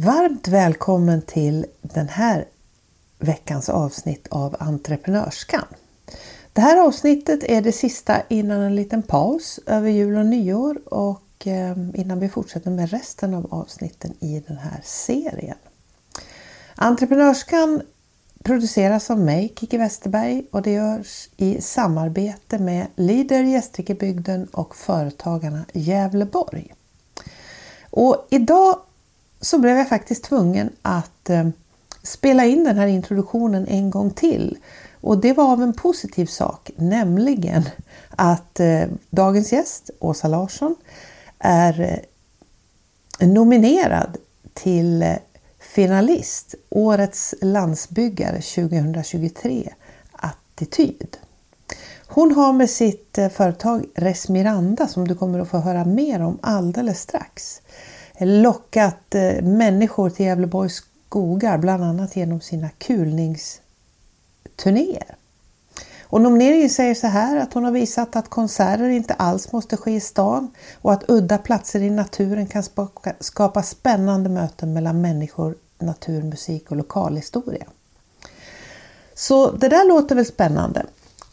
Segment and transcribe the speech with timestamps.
[0.00, 2.44] Varmt välkommen till den här
[3.18, 5.64] veckans avsnitt av Entreprenörskan.
[6.52, 11.46] Det här avsnittet är det sista innan en liten paus över jul och nyår och
[11.46, 15.56] eh, innan vi fortsätter med resten av avsnitten i den här serien.
[16.74, 17.82] Entreprenörskan
[18.42, 25.64] produceras av mig, Kiki Westerberg och det görs i samarbete med Leader Gästrikebygden och Företagarna
[25.72, 26.74] Gävleborg.
[27.90, 28.78] Och idag
[29.40, 31.48] så blev jag faktiskt tvungen att eh,
[32.02, 34.58] spela in den här introduktionen en gång till.
[35.00, 37.64] Och det var av en positiv sak, nämligen
[38.10, 40.74] att eh, dagens gäst, Åsa Larsson,
[41.38, 41.80] är
[43.20, 44.16] eh, nominerad
[44.54, 45.14] till
[45.58, 49.72] finalist Årets landsbyggare 2023
[50.12, 51.16] Attityd.
[52.06, 57.00] Hon har med sitt företag Resmiranda som du kommer att få höra mer om alldeles
[57.00, 57.60] strax
[58.26, 65.14] lockat eh, människor till Gävleborgs skogar bland annat genom sina kulningsturnéer.
[66.10, 69.90] Och nomineringen säger så här att hon har visat att konserter inte alls måste ske
[69.90, 70.50] i stan
[70.82, 72.64] och att udda platser i naturen kan
[73.20, 77.66] skapa spännande möten mellan människor, natur, musik och lokalhistoria.
[79.14, 80.86] Så det där låter väl spännande.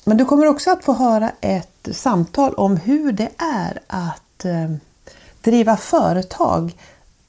[0.03, 4.71] Men du kommer också att få höra ett samtal om hur det är att eh,
[5.45, 6.77] driva företag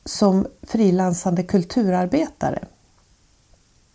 [0.05, 2.65] som frilansande kulturarbetare.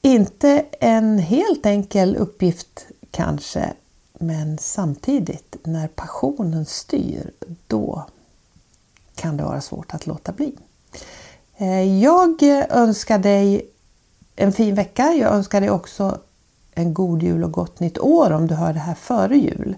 [0.01, 3.73] Inte en helt enkel uppgift kanske,
[4.13, 7.31] men samtidigt när passionen styr,
[7.67, 8.05] då
[9.15, 10.55] kan det vara svårt att låta bli.
[11.57, 13.69] Eh, jag önskar dig
[14.35, 15.13] en fin vecka.
[15.13, 16.19] Jag önskar dig också
[16.71, 19.75] en god jul och gott nytt år om du hör det här före jul.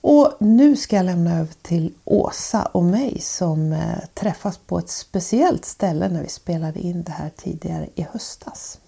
[0.00, 4.90] Och nu ska jag lämna över till Åsa och mig som eh, träffas på ett
[4.90, 8.78] speciellt ställe när vi spelade in det här tidigare i höstas.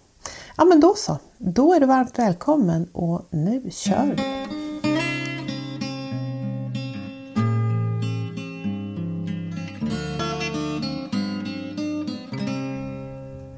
[0.57, 4.60] Ja men då så, då är du varmt välkommen och nu kör vi!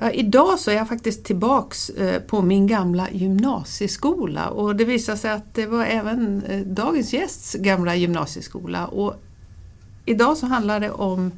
[0.03, 5.16] Ja, idag så är jag faktiskt tillbaks eh, på min gamla gymnasieskola och det visar
[5.16, 8.88] sig att det var även eh, dagens gästs gamla gymnasieskola.
[8.88, 9.16] Och
[10.06, 11.31] idag så handlar det om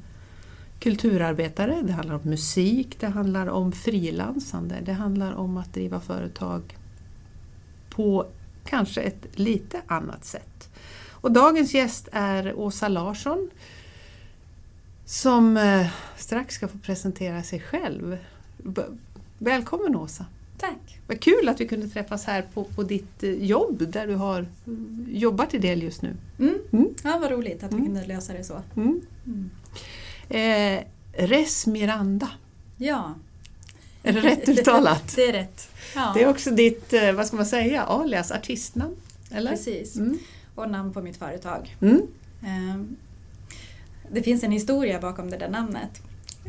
[0.79, 6.77] kulturarbetare, det handlar om musik, det handlar om frilansande, det handlar om att driva företag
[7.89, 8.25] på
[8.65, 10.69] kanske ett lite annat sätt.
[11.11, 13.49] Och dagens gäst är Åsa Larsson
[15.05, 15.87] som eh,
[16.17, 18.17] strax ska få presentera sig själv.
[19.37, 20.25] Välkommen Åsa!
[20.57, 20.99] Tack!
[21.07, 24.47] Vad kul att vi kunde träffas här på, på ditt eh, jobb där du har
[24.67, 26.15] mm, jobbat i del just nu.
[26.39, 26.55] Mm.
[26.71, 26.93] Mm.
[27.03, 27.85] Ja, vad roligt att vi mm.
[27.85, 28.61] kunde lösa det så.
[28.75, 29.01] Mm.
[29.25, 29.49] Mm.
[30.29, 30.83] Eh,
[31.27, 32.29] Res Miranda.
[32.77, 33.13] Ja.
[34.03, 35.13] Är det rätt uttalat?
[35.15, 35.69] det är rätt.
[35.95, 36.11] Ja.
[36.15, 38.95] Det är också ditt, eh, vad ska man säga, alias, artistnamn?
[39.31, 39.51] Eller?
[39.51, 39.97] Precis,
[40.55, 41.75] och namn på mitt företag.
[41.81, 42.81] Eh,
[44.11, 46.01] det finns en historia bakom det där namnet.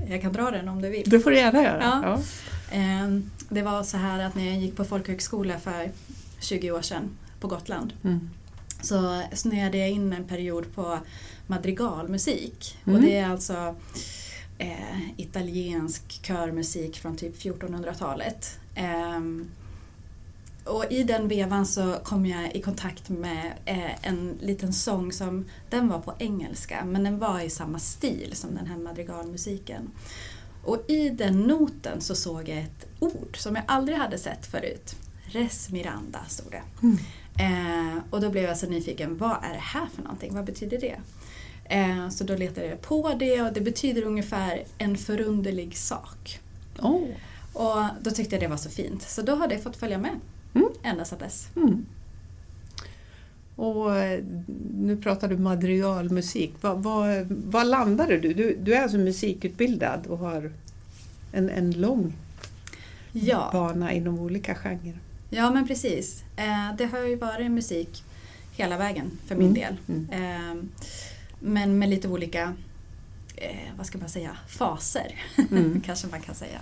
[0.09, 1.11] Jag kan dra den om du vill.
[1.11, 1.83] Det får du gärna göra.
[1.83, 2.01] Ja.
[2.03, 2.23] ja.
[2.77, 5.91] Ehm, det var så här att när jag gick på folkhögskola för
[6.41, 8.31] 20 år sedan på Gotland mm.
[8.83, 10.99] så snöade jag in en period på
[11.47, 12.79] madrigalmusik.
[12.85, 12.97] Mm.
[12.97, 13.75] Och det är alltså
[14.59, 18.59] eh, italiensk körmusik från typ 1400-talet.
[18.75, 19.21] Eh,
[20.67, 25.45] och i den vevan så kom jag i kontakt med eh, en liten sång som,
[25.71, 29.91] den var på engelska men den var i samma stil som den här madrigalmusiken.
[30.65, 34.97] Och i den noten så såg jag ett ord som jag aldrig hade sett förut.
[35.27, 36.63] Res Miranda stod det.
[36.83, 36.99] Mm.
[37.39, 40.35] Eh, och då blev jag så nyfiken, vad är det här för någonting?
[40.35, 40.97] Vad betyder det?
[41.65, 46.41] Eh, så då letade jag på det och det betyder ungefär en förunderlig sak.
[46.79, 47.09] Oh.
[47.53, 50.21] Och då tyckte jag det var så fint, så då har det fått följa med
[50.57, 50.69] mm.
[50.83, 51.49] ända sedan dess.
[51.57, 51.87] Mm.
[53.57, 54.25] Och eh,
[54.75, 56.55] nu pratar du madrigalmusik.
[56.61, 58.35] Vad, vad, vad landade du?
[58.35, 58.57] du?
[58.63, 60.53] Du är alltså musikutbildad och har
[61.33, 62.13] en, en lång
[63.13, 63.51] ja.
[63.53, 64.99] bana inom olika genrer.
[65.31, 66.25] Ja men precis.
[66.37, 68.05] Eh, det har ju varit musik
[68.53, 69.61] hela vägen för min mm.
[69.61, 69.77] del.
[69.89, 70.09] Mm.
[70.11, 70.65] Eh,
[71.41, 72.55] men med lite olika,
[73.77, 75.15] vad ska man säga, faser
[75.51, 75.81] mm.
[75.87, 76.61] kanske man kan säga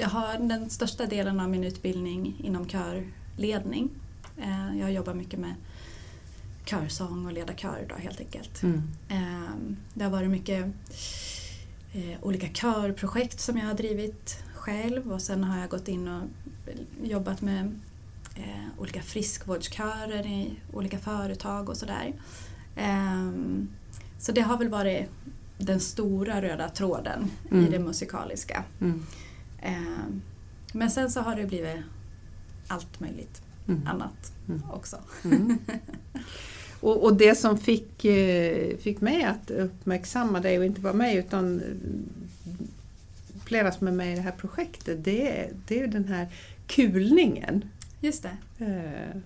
[0.00, 3.90] jag har den största delen av min utbildning inom körledning.
[4.42, 5.54] Eh, jag jobbar mycket med
[6.64, 8.62] körsång och leda kör då, helt enkelt.
[8.62, 8.82] Mm.
[9.08, 10.64] Ehm, det har varit mycket
[11.92, 16.22] eh, olika körprojekt som jag har drivit själv och sen har jag gått in och
[17.02, 17.80] jobbat med
[18.36, 22.12] eh, olika friskvårdskörer i olika företag och sådär.
[22.76, 23.68] Ehm,
[24.18, 25.08] så det har väl varit
[25.58, 27.66] den stora röda tråden Mm.
[27.66, 28.64] i det musikaliska.
[28.80, 29.06] Mm.
[29.64, 30.04] Eh,
[30.72, 31.76] men sen så har det blivit
[32.68, 33.86] allt möjligt Mm.
[33.86, 34.62] annat Mm.
[34.72, 34.96] också.
[35.24, 35.58] Mm.
[36.80, 41.16] Och, och det som fick, eh, fick mig att uppmärksamma dig och inte bara mig
[41.16, 42.56] utan eh,
[43.44, 46.28] flera som är med i det här projektet det, är- det är ju den här
[46.66, 47.64] kulningen.
[48.00, 48.64] Just det.
[48.64, 49.20] Eh,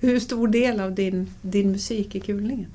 [0.00, 2.70] Hur stor del av din, din musik är kulningen?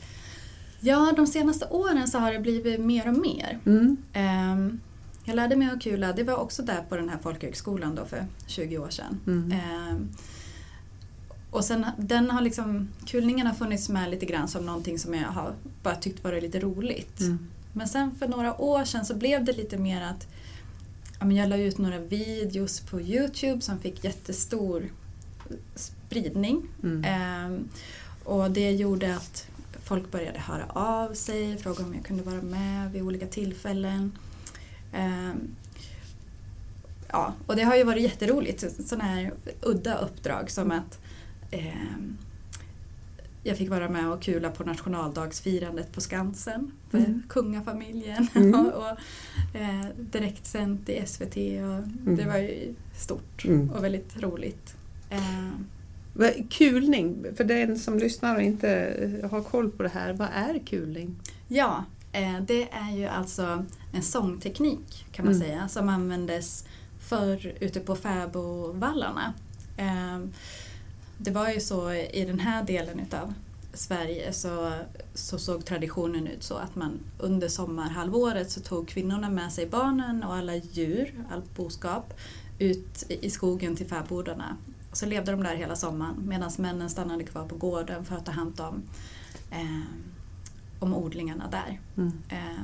[0.79, 3.59] Ja, de senaste åren så har det blivit mer och mer.
[3.65, 3.97] Mm.
[4.13, 4.79] Ehm,
[5.25, 8.25] jag lärde mig att kula, det var också där på den här folkhögskolan då för
[8.47, 9.19] 20 år sedan.
[9.27, 9.51] Mm.
[9.51, 10.09] Ehm,
[11.51, 15.27] och sen den har liksom, kulningen har funnits med lite grann som någonting som jag
[15.27, 17.19] har bara tyckt varit lite roligt.
[17.19, 17.47] Mm.
[17.73, 20.27] Men sen för några år sedan så blev det lite mer att
[21.19, 24.89] ja, men jag la ut några videos på Youtube som fick jättestor
[25.75, 26.67] spridning.
[26.83, 27.03] Mm.
[27.03, 27.69] Ehm,
[28.23, 29.47] och det gjorde att
[29.83, 34.11] folk började höra av sig, fråga om jag kunde vara med vid olika tillfällen.
[34.93, 35.55] Ehm,
[37.11, 40.99] ja, och det har ju varit jätteroligt, sådana här udda uppdrag som att
[41.51, 42.17] ehm,
[43.43, 47.23] jag fick vara med och kula på nationaldagsfirandet på Skansen för Mm.
[47.29, 48.55] kungafamiljen Mm.
[48.65, 48.97] och, och
[49.59, 53.69] eh, direktsänt i SVT och det var ju stort Mm.
[53.71, 54.75] och väldigt roligt.
[56.13, 60.27] Vad- Kulning, för den som lyssnar och inte eh, har koll på det här, vad
[60.33, 61.15] är kulning?
[61.47, 63.65] Ja, eh, det är ju alltså
[63.95, 65.47] en sångteknik kan man Mm.
[65.47, 66.65] säga som användes
[66.99, 69.33] förr ute på fäbodvallarna.
[69.77, 70.19] Eh,
[71.17, 73.33] Det var ju så i den här delen utav
[73.73, 74.71] Sverige så,
[75.13, 80.23] så såg traditionen ut så att man under sommarhalvåret så tog kvinnorna med sig barnen
[80.23, 82.13] och alla djur, allt boskap,
[82.59, 84.57] ut i skogen till fäbodarna.
[84.93, 88.31] Så levde de där hela sommaren medan männen stannade kvar på gården för att ta
[88.31, 88.83] hand om,
[89.51, 89.81] eh,
[90.79, 91.79] om odlingarna där.
[91.97, 92.11] Mm.
[92.29, 92.63] Eh,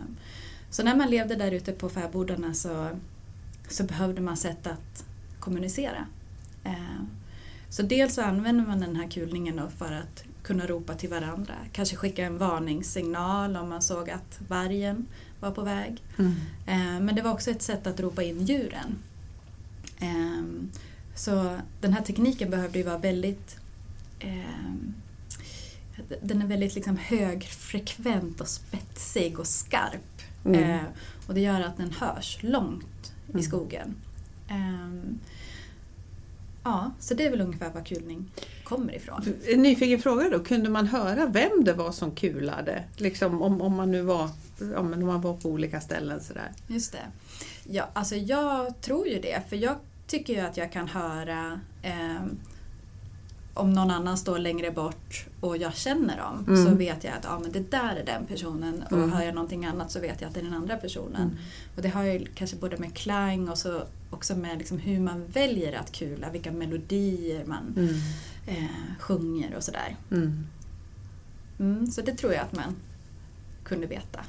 [0.72, 2.90] Så när man levde där ute på fäbodarna så,
[3.70, 5.06] så behövde man sätt att
[5.40, 6.06] kommunicera.
[6.64, 7.02] Eh,
[7.70, 11.54] Så dels så använder man den här kulningen för att kunna ropa till varandra.
[11.72, 15.06] Kanske skicka en varningssignal om man såg att vargen
[15.40, 16.02] var på väg.
[16.20, 16.32] Mm.
[16.68, 18.98] Eh, Men det var också ett sätt att ropa in djuren.
[20.00, 20.44] Eh,
[21.16, 23.56] Så den här tekniken behövde ju vara väldigt
[26.22, 30.22] den är väldigt liksom högfrekvent och spetsig och skarp.
[30.46, 30.70] Mm.
[30.70, 30.82] Eh,
[31.28, 32.86] och det gör att den hörs långt
[33.32, 33.40] Mm.
[33.40, 33.96] i skogen.
[34.48, 35.14] Eh,
[36.64, 38.32] ja, så det är väl ungefär var kulning
[38.64, 39.34] kommer ifrån.
[39.48, 42.84] En nyfiken fråga då, kunde man höra vem det var som kulade?
[42.98, 44.30] Liksom om, om man nu var,
[44.76, 46.52] om man var på olika ställen sådär.
[46.68, 47.06] Just det.
[47.64, 49.76] Ja, alltså jag tror ju det, för jag
[50.08, 52.22] tycker ju att jag kan höra eh,
[53.54, 56.66] om någon annan står längre bort och jag känner dem Mm.
[56.66, 59.12] så vet jag att ja, men det där är den personen och Mm.
[59.12, 61.22] hör jag någonting annat så vet jag att det är den andra personen.
[61.22, 61.38] Mm.
[61.76, 65.26] Och det har ju kanske både med klang och så också med liksom hur man
[65.28, 67.96] väljer att kula, vilka melodier man Mm.
[68.48, 69.96] eh, sjunger och sådär.
[70.12, 70.48] Mm.
[71.60, 72.76] Mm, så det tror jag att man
[73.64, 74.20] kunde veta.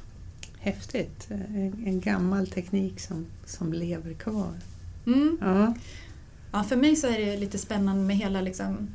[0.58, 4.54] Häftigt, en, en gammal teknik som, som lever kvar.
[5.40, 5.74] Ja.
[6.52, 8.88] Ja, för mig så är det lite spännande med hela, liksom,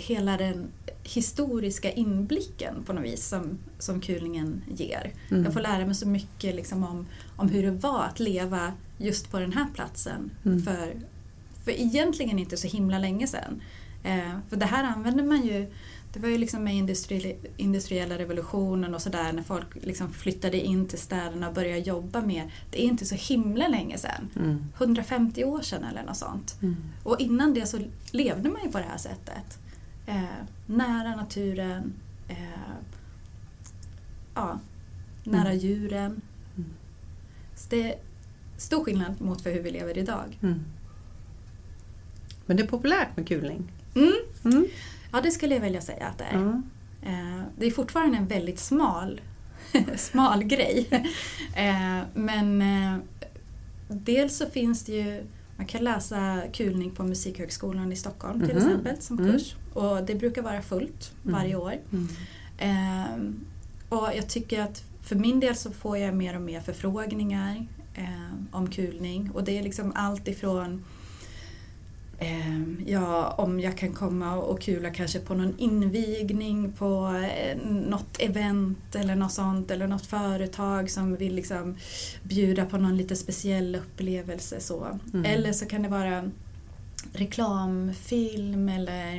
[0.00, 0.68] hela den
[1.02, 5.12] historiska inblicken på något vis som, som kulningen ger.
[5.30, 5.44] Mm.
[5.44, 7.06] Jag får lära mig så mycket liksom, om,
[7.36, 10.62] om hur det var att leva just på den här platsen Mm.
[10.62, 10.94] för,
[11.64, 13.62] för egentligen inte så himla länge sedan.
[14.04, 15.66] Eh, för det här använder man ju
[16.12, 20.88] det var ju liksom med industri, industriella revolutionen och sådär när folk liksom flyttade in
[20.88, 22.52] till städerna och började jobba mer.
[22.70, 24.28] Det är inte så himla länge sedan.
[24.36, 24.64] Mm.
[24.78, 26.56] 150 år sedan eller något sånt.
[26.62, 26.76] Mm.
[27.02, 27.78] Och innan det så
[28.10, 29.58] levde man ju på det här sättet.
[30.10, 31.92] Eh, nära naturen,
[32.28, 32.36] eh,
[34.34, 34.58] ja,
[35.24, 35.58] nära Mm.
[35.58, 36.20] djuren.
[36.56, 36.70] Mm.
[37.56, 37.98] Så det är
[38.56, 40.38] stor skillnad mot för hur vi lever idag.
[40.42, 40.60] Mm.
[42.46, 43.72] Men det är populärt med kulning.
[43.94, 44.12] Mm.
[44.44, 44.66] Mm.
[45.12, 46.34] Ja, det skulle jag vilja säga att det är.
[46.40, 46.62] Ja.
[47.10, 49.20] Eh, det är fortfarande en väldigt smal,
[49.96, 50.88] smal grej.
[51.54, 52.98] Eh, men eh,
[53.88, 55.24] dels så finns det ju,
[55.60, 58.66] man kan läsa kulning på Musikhögskolan i Stockholm till Mhm.
[58.66, 59.32] exempel som Mm.
[59.32, 59.54] kurs.
[59.74, 61.74] Och det brukar vara fullt varje år.
[61.92, 62.08] Mm.
[62.58, 63.32] Eh,
[63.98, 68.34] och jag tycker att för min del så får jag mer och mer förfrågningar eh,
[68.50, 69.30] om kulning.
[69.30, 70.84] Och det är liksom allt ifrån
[72.86, 78.94] ja, om jag kan komma och kula kanske på någon invigning på eh, något event
[78.94, 81.76] eller något sånt eller något företag som vill liksom
[82.22, 84.60] bjuda på någon lite speciell upplevelse.
[84.60, 84.98] Så.
[85.12, 85.24] Mm.
[85.24, 86.30] Eller så kan det vara
[87.12, 89.16] reklamfilm eller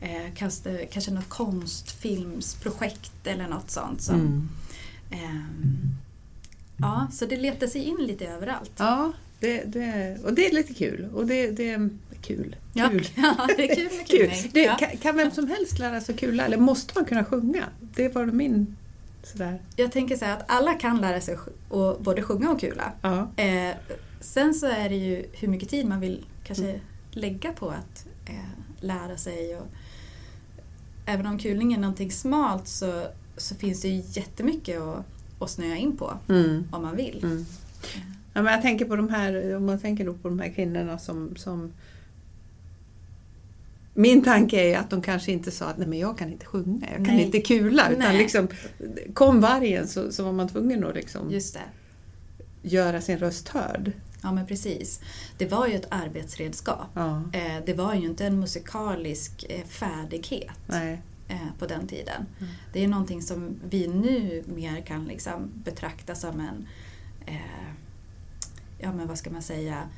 [0.00, 4.02] eh, kanske, kanske något konstfilmsprojekt eller något sånt.
[4.02, 4.48] Som, Mm.
[5.10, 5.78] Ehm,
[6.76, 8.72] ja, så det letar sig in lite överallt.
[8.76, 11.08] Ja, det, det, och det är lite kul.
[11.14, 11.88] Och det, det
[12.28, 12.56] kul.
[12.74, 13.06] Ja, kul.
[13.16, 14.30] ja, det är kul med Kul.
[14.52, 14.76] Det, Ja.
[14.76, 17.64] kan, kan vem som helst lära sig kula eller måste man kunna sjunga?
[17.80, 18.76] Det var min
[19.22, 19.62] sådär.
[19.76, 21.34] Jag tänker så här att alla kan lära sig
[21.70, 22.92] att både sjunga och kula.
[23.02, 23.28] Ja.
[23.36, 23.74] Eh,
[24.20, 26.80] sen så är det ju hur mycket tid man vill kanske Mm.
[27.10, 28.34] lägga på att eh,
[28.80, 29.56] lära sig.
[29.56, 29.66] Och,
[31.06, 33.06] även om kulning är någonting smalt så,
[33.36, 35.04] så finns det ju jättemycket att,
[35.38, 36.64] att snöa in på Mm.
[36.72, 37.20] om man vill.
[37.24, 37.46] Mm.
[38.32, 40.98] Ja, men jag tänker på de här, om man tänker då på de här kvinnorna
[40.98, 41.72] som, som
[43.98, 46.86] min tanke är att de kanske inte sa att nej men jag kan inte sjunga,
[46.86, 47.24] jag kan Nej.
[47.24, 47.90] inte kula.
[47.90, 48.18] Utan Nej.
[48.18, 48.48] liksom,
[49.14, 51.40] kom vargen så, så var man tvungen att liksom
[52.62, 53.92] göra sin röst hörd.
[54.22, 55.00] Ja men precis.
[55.38, 56.86] Det var ju ett arbetsredskap.
[56.94, 61.02] Ja, Eh, det var ju inte en musikalisk eh, färdighet nej.
[61.28, 62.26] eh, på den tiden.
[62.38, 62.52] Mm.
[62.72, 66.66] Det är någonting som vi nu mer kan liksom betrakta som en,
[67.26, 67.72] eh,
[68.78, 69.88] ja men vad ska man säga,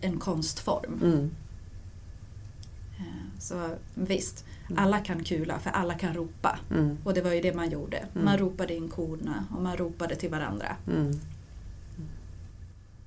[0.00, 1.00] en konstform.
[1.02, 1.30] Mm.
[2.98, 4.84] Eh, så visst, Mm.
[4.84, 6.58] alla kan kula för alla kan ropa.
[6.70, 6.98] Mm.
[7.04, 7.96] Och det var ju det man gjorde.
[7.96, 8.24] Mm.
[8.24, 10.76] Man ropade in korna och man ropade till varandra.
[10.86, 11.12] Mm.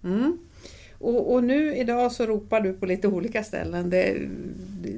[0.03, 0.38] Mm.
[1.00, 3.89] Och, och nu idag så ropar du på lite olika ställen.
[3.89, 4.27] Det,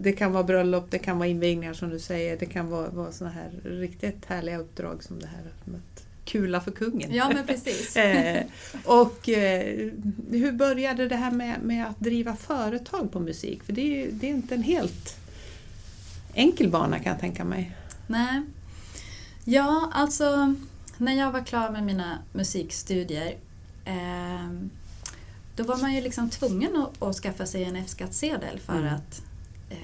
[0.01, 3.11] det kan vara bröllop, det kan vara invigningar som du säger, det kan vara, vara
[3.11, 7.13] såna här riktigt härliga uppdrag som det här att kula för kungen.
[7.13, 7.95] Ja men precis.
[7.97, 8.43] Eh,
[8.85, 9.89] och eh,
[10.31, 13.63] hur började det här med, med att driva företag på musik?
[13.63, 15.15] För det är, ju- det är inte en helt
[16.33, 17.75] enkel bana kan jag tänka mig.
[18.07, 18.41] Nej.
[19.45, 20.55] Ja, alltså
[20.97, 23.35] när jag var klar med mina musikstudier
[23.85, 24.49] eh,
[25.55, 28.93] då var man ju liksom tvungen att, att skaffa sig en F-skattsedel för Mm.
[28.95, 29.21] att
[29.69, 29.77] eh,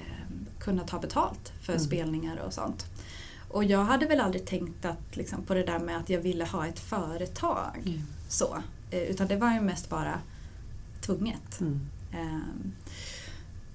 [0.58, 1.84] kunna ta betalt för Mm.
[1.84, 2.86] spelningar och sånt.
[3.50, 6.44] Och jag hade väl aldrig tänkt att, liksom, på det där med att jag ville
[6.44, 8.02] ha ett företag.
[8.28, 8.62] så.
[8.90, 10.20] Eh, utan det var ju mest bara
[11.00, 11.60] tvunget.
[11.60, 11.80] Mm.
[12.12, 12.72] Ehm,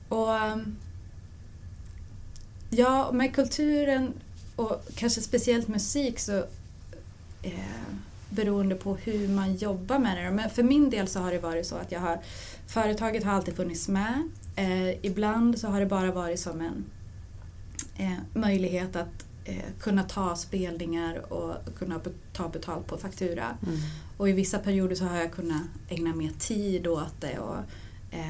[0.10, 0.76] och ehm,
[2.70, 4.14] Ja, med kulturen
[4.56, 6.38] och kanske speciellt musik så
[7.42, 7.94] eh,
[8.30, 10.32] beroende på hur man jobbar med det.
[10.32, 12.20] Men för min del så har det varit så att jag har,
[12.68, 14.30] företaget har alltid funnits med.
[14.56, 16.86] Eh, ibland så har det bara varit som en
[17.98, 19.26] eh, möjlighet att
[19.80, 22.02] kunna ta spelningar och kunna
[22.34, 23.58] ta betalt på faktura.
[23.68, 23.80] Mm.
[24.18, 27.58] Och i vissa perioder så har jag kunnat ägna mer tid åt det och
[28.12, 28.28] eh,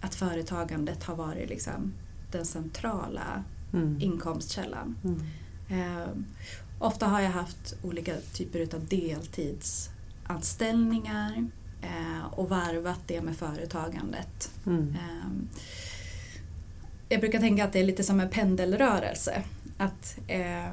[0.00, 1.92] att företagandet har varit liksom
[2.30, 3.98] den centrala Mm.
[4.00, 4.96] inkomstkällan.
[5.04, 5.20] Mm.
[5.68, 6.08] Eh,
[6.78, 11.46] ofta har jag haft olika typer av deltidsanställningar
[11.82, 14.50] eh, och varvat det med företagandet.
[14.66, 14.94] Mm.
[14.94, 15.26] Eh,
[17.08, 19.42] jag brukar tänka att det är lite som en pendelrörelse.
[19.78, 20.72] Att eh,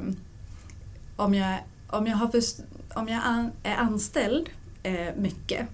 [1.16, 2.58] om jag, om jag, har först,
[2.96, 4.50] om jag an, är anställd
[4.84, 5.68] eh, mycket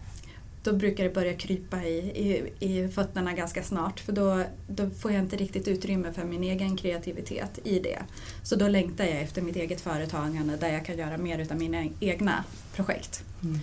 [0.68, 5.12] då brukar det börja krypa i, i, i fötterna ganska snart för då, då får
[5.12, 8.00] jag inte riktigt utrymme för min egen kreativitet i det.
[8.44, 11.86] Så då längtar jag efter mitt eget företagande där jag kan göra mer utav mina
[12.00, 12.44] egna
[12.76, 13.24] projekt.
[13.44, 13.60] Mm.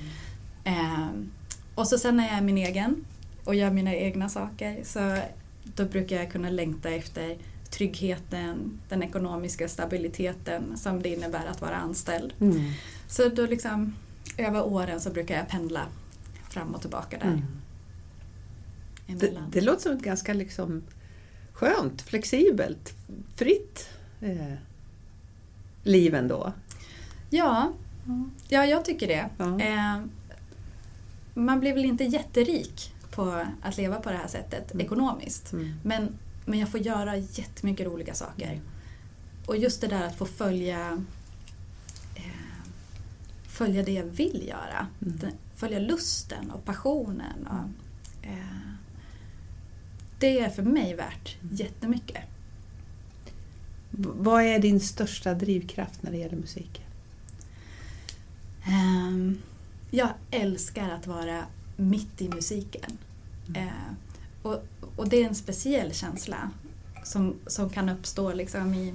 [0.65, 1.31] Ehm,
[1.75, 3.05] och så sen när jag är min egen
[3.45, 5.19] och gör mina egna saker så
[5.65, 7.37] då brukar jag kunna längta efter
[7.75, 12.35] tryggheten, den ekonomiska stabiliteten som det innebär att vara anställd.
[12.41, 12.71] Mm.
[13.09, 13.95] Så då liksom
[14.39, 15.87] över åren så brukar jag pendla
[16.51, 19.19] fram och tillbaka där Mm.
[19.19, 20.83] Det, det låter som ett ganska liksom
[21.53, 22.95] skönt, flexibelt,
[23.35, 23.89] fritt
[24.21, 24.55] eh,
[25.83, 26.53] liv ändå.
[27.31, 27.73] Ja,
[28.49, 29.29] ja, jag tycker det.
[29.39, 29.61] Ja.
[29.61, 30.11] Ehm,
[31.35, 34.87] man blir väl inte jätterik på att leva på det här sättet Mm.
[34.87, 35.53] ekonomiskt.
[35.53, 35.75] Mm.
[35.83, 38.61] Men, men jag får göra jättemycket roliga saker.
[39.47, 41.03] Och just det där att få följa
[42.15, 42.23] eh,
[43.49, 44.87] följa det jag vill göra.
[45.03, 45.19] Mm.
[45.57, 47.47] Följa lusten och passionen.
[47.47, 48.71] Och, eh,
[50.19, 51.57] det är för mig värt Mm.
[51.57, 52.23] jättemycket.
[53.97, 56.83] Vad är din största drivkraft när det gäller musik?
[58.67, 59.39] Ehm,
[59.91, 61.45] jag älskar att vara
[61.77, 62.99] mitt i musiken.
[63.49, 63.69] Mm.
[64.45, 64.63] Och,
[64.97, 66.51] och det är en speciell känsla
[67.05, 68.95] som, som kan uppstå liksom i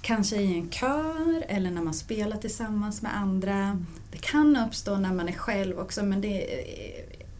[0.00, 3.84] kanske i en kör eller när man spelar tillsammans med andra.
[4.12, 6.64] Det kan uppstå när man är själv också men det,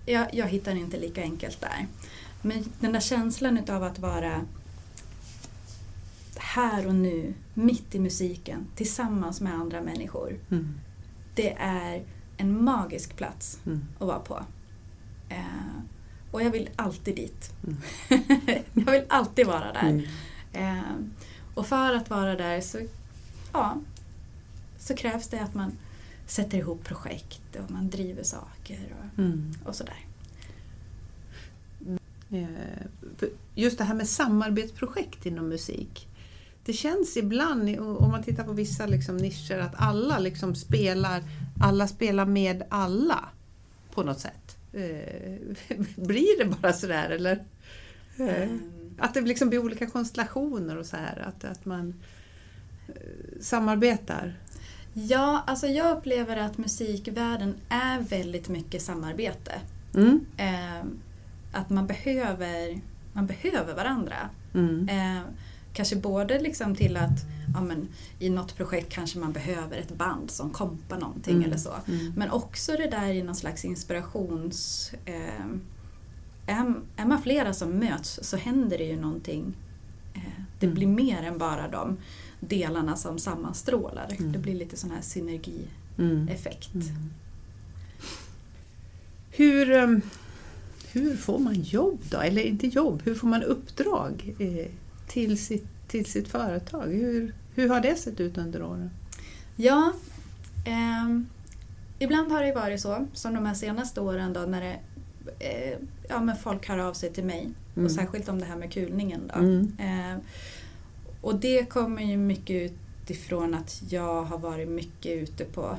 [0.07, 1.87] jag, jag hittar inte lika enkelt där.
[2.42, 4.40] Men den där känslan utav att vara
[6.37, 10.38] här och nu, mitt i musiken, tillsammans med andra människor.
[10.50, 10.75] Mm.
[11.35, 12.02] Det är
[12.37, 13.85] en magisk plats Mm.
[13.99, 14.45] att vara på.
[15.28, 15.83] Eh,
[16.30, 17.50] och jag vill alltid dit.
[17.66, 17.76] Mm.
[18.87, 19.88] jag vill alltid vara där.
[19.88, 20.04] Mm.
[20.52, 20.94] Eh,
[21.54, 22.78] och för att vara där så,
[23.52, 23.76] ja,
[24.78, 25.73] så krävs det att man
[26.26, 29.52] sätter ihop projekt och man driver saker och, Mm.
[29.64, 30.04] och sådär.
[32.30, 32.47] Eh,
[33.54, 36.08] Just det här med samarbetsprojekt inom musik.
[36.64, 41.23] Det känns ibland, om man tittar på vissa liksom nischer, att alla liksom spelar,
[41.61, 43.28] alla spelar med alla
[43.94, 44.47] på något sätt.
[44.72, 47.44] Eh, Blir det bara sådär eller?
[48.18, 48.60] Ehm,
[48.98, 51.94] Att det liksom blir olika konstellationer och så här, att, att man
[52.88, 54.34] eh, samarbetar.
[54.92, 59.52] Ja, alltså jag upplever att musikvärlden är väldigt mycket samarbete.
[59.94, 60.26] Mm.
[60.37, 60.84] Eh,
[61.52, 62.80] att man behöver,
[63.12, 64.30] man behöver varandra.
[64.54, 64.88] Mm.
[64.88, 65.22] Eh,
[65.78, 70.30] kanske både liksom till att ja, men, i något projekt kanske man behöver ett band
[70.30, 71.44] som kompar någonting Mm.
[71.47, 71.75] eller så.
[71.88, 72.12] Mm.
[72.16, 74.90] Men också det där i någon slags inspirations...
[75.04, 75.44] Eh,
[76.47, 79.54] är, är man flera som möts så händer det ju någonting.
[80.14, 80.20] Eh,
[80.61, 80.75] det Mm.
[80.75, 81.97] blir mer än bara de
[82.40, 84.16] delarna som sammanstrålar.
[84.18, 84.32] Mm.
[84.32, 86.75] Det blir lite sån här synergieffekt.
[86.75, 86.87] Mm.
[86.88, 87.11] Mm.
[89.30, 90.00] Hur, ehm,
[90.92, 92.18] hur får man jobb då?
[92.18, 94.66] Eller inte jobb, hur får man uppdrag eh,
[95.08, 96.86] till sitt, till sitt företag?
[96.86, 98.90] Hur, hur har det sett ut under åren?
[99.56, 99.92] Ja,
[100.64, 101.26] ehm,
[101.98, 104.78] ibland har det varit så, som de här senaste åren då när det,
[105.38, 107.48] eh, ja, men folk hör av sig till mig.
[107.76, 107.86] Mm.
[107.86, 109.30] Och särskilt om det här med kulningen.
[109.34, 109.38] Då.
[109.40, 109.72] Mm.
[109.78, 110.18] Eh,
[111.20, 112.72] och det kommer ju mycket
[113.02, 115.76] utifrån att jag har varit mycket ute på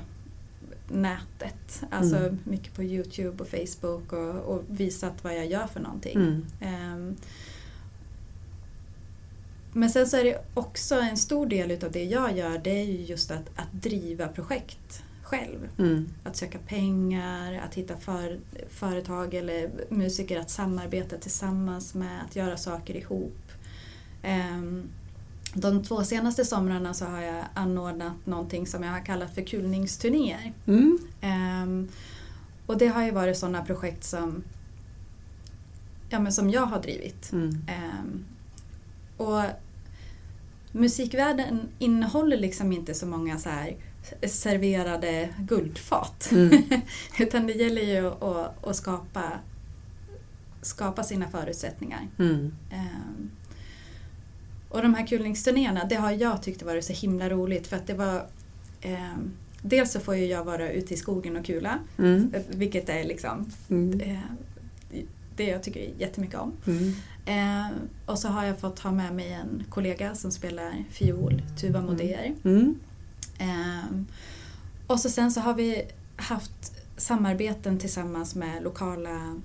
[0.88, 1.84] nätet.
[1.90, 2.40] Alltså Mm.
[2.44, 6.16] mycket på Youtube och Facebook och, och visat vad jag gör för någonting.
[6.18, 6.46] Mm.
[6.62, 7.16] Ehm,
[9.74, 12.86] men sen så är det också en stor del utav det jag gör det är
[12.86, 15.70] ju just att, att driva projekt själv.
[15.78, 16.10] Mm.
[16.24, 22.58] Att söka pengar, att hitta för, företag eller musiker att samarbeta tillsammans med, att göra
[22.58, 23.52] saker ihop.
[24.24, 24.84] Ehm,
[25.54, 30.54] de två senaste somrarna så har jag anordnat någonting som jag har kallat för kulningsturnéer.
[30.66, 31.00] Mm.
[31.22, 31.88] Ehm,
[32.66, 34.44] och det har ju varit sådana projekt som,
[36.10, 37.32] ja, men som jag har drivit.
[37.32, 37.66] Mm.
[37.68, 38.26] Ehm,
[39.20, 39.42] och
[40.72, 43.76] musikvärlden innehåller liksom inte så många så här
[44.28, 46.32] serverade guldfat.
[46.32, 46.64] Mm.
[47.20, 49.32] Utan det gäller ju att, att skapa,
[50.62, 52.08] skapa sina förutsättningar.
[52.20, 52.54] Mm.
[52.72, 53.30] Ehm,
[54.70, 57.94] och de här kulningsturnéerna, det har jag tyckt varit så himla roligt för att det
[57.94, 58.26] var
[58.82, 62.34] ehm, Dels så får ju jag vara ute i skogen och kula, Mm.
[62.50, 63.52] vilket är liksom
[64.02, 64.20] eh,
[65.36, 66.54] det jag tycker jättemycket om.
[66.68, 66.94] Mm.
[67.30, 67.68] Eh,
[68.06, 72.36] och så har jag fått ha med mig en kollega som spelar fiol, Tuva Modéer.
[72.44, 72.80] Mm.
[73.40, 74.02] Eh,
[74.88, 79.36] och så sen så har vi haft samarbeten tillsammans med lokala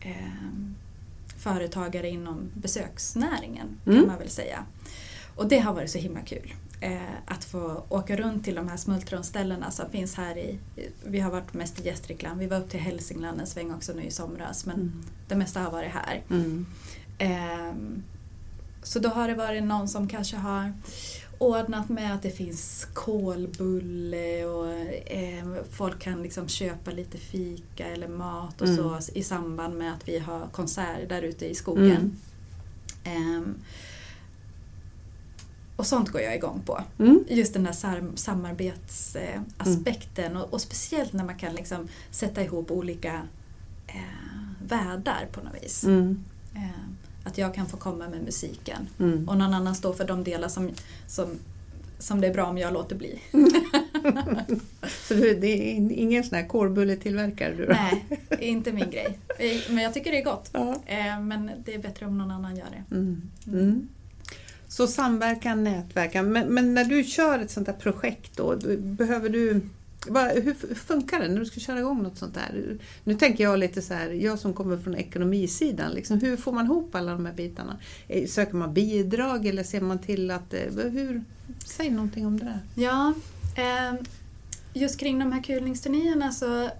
[0.00, 0.50] eh,
[1.38, 4.06] företagare inom besöksnäringen kan Mm.
[4.06, 4.64] man väl säga.
[5.36, 6.54] Och det har varit så himla kul.
[6.80, 10.58] Eh, att få åka runt till de här smultronställena som finns här i,
[11.06, 14.02] vi har varit mest i Gästrikland, vi var upp till Hälsingland en sväng också nu
[14.02, 15.02] i somras men Mm.
[15.28, 16.22] det mesta har varit här.
[16.30, 16.66] Mm.
[17.20, 18.02] Ehm,
[18.82, 20.72] så då har det varit någon som kanske har
[21.38, 24.66] ordnat med att det finns kolbulle och
[25.06, 29.00] ehm, folk kan liksom köpa lite fika eller mat och Mm.
[29.00, 32.16] så i samband med att vi har konsert där ute i skogen.
[33.04, 33.36] Mm.
[33.36, 33.54] Ehm,
[35.76, 36.82] och sånt går jag igång på.
[36.98, 37.24] Mm.
[37.28, 43.22] Just den där sam- samarbetsaspekten och, och speciellt när man kan liksom sätta ihop olika
[43.86, 44.02] eh,
[44.68, 45.84] världar på något vis.
[47.20, 47.32] Mm.
[47.32, 49.28] Att jag kan få komma med musiken Mm.
[49.28, 50.70] och någon annan står för de delar som,
[51.06, 51.28] som,
[51.98, 53.20] som det är bra om jag låter bli.
[55.08, 57.72] Så du, det är in- ingen sån här kårbulletillverkare du då?
[57.72, 58.04] Nej,
[58.40, 59.18] inte min grej.
[59.68, 60.50] Men jag tycker det är gott.
[60.52, 60.76] Ja.
[60.86, 62.94] Eh, Men det är bättre om någon annan gör det.
[62.94, 63.22] Mm.
[63.46, 63.88] Mm.
[64.68, 66.32] Så samverkan, nätverkan.
[66.32, 69.60] Men, men när du kör ett sånt här projekt då, då behöver du
[70.08, 72.78] hur funkar det när du ska köra igång något sånt där?
[73.04, 76.64] Nu tänker jag lite så här, jag som kommer från ekonomisidan, liksom, hur får man
[76.66, 77.76] ihop alla de här bitarna?
[78.08, 80.54] Eh, Söker man bidrag eller ser man till att...
[80.54, 80.60] eh,
[80.92, 81.24] Hur,
[81.66, 82.60] säg någonting om det där.
[82.74, 83.14] Ja,
[83.56, 84.00] eh,
[84.74, 86.70] just kring de här kulningsturnéerna så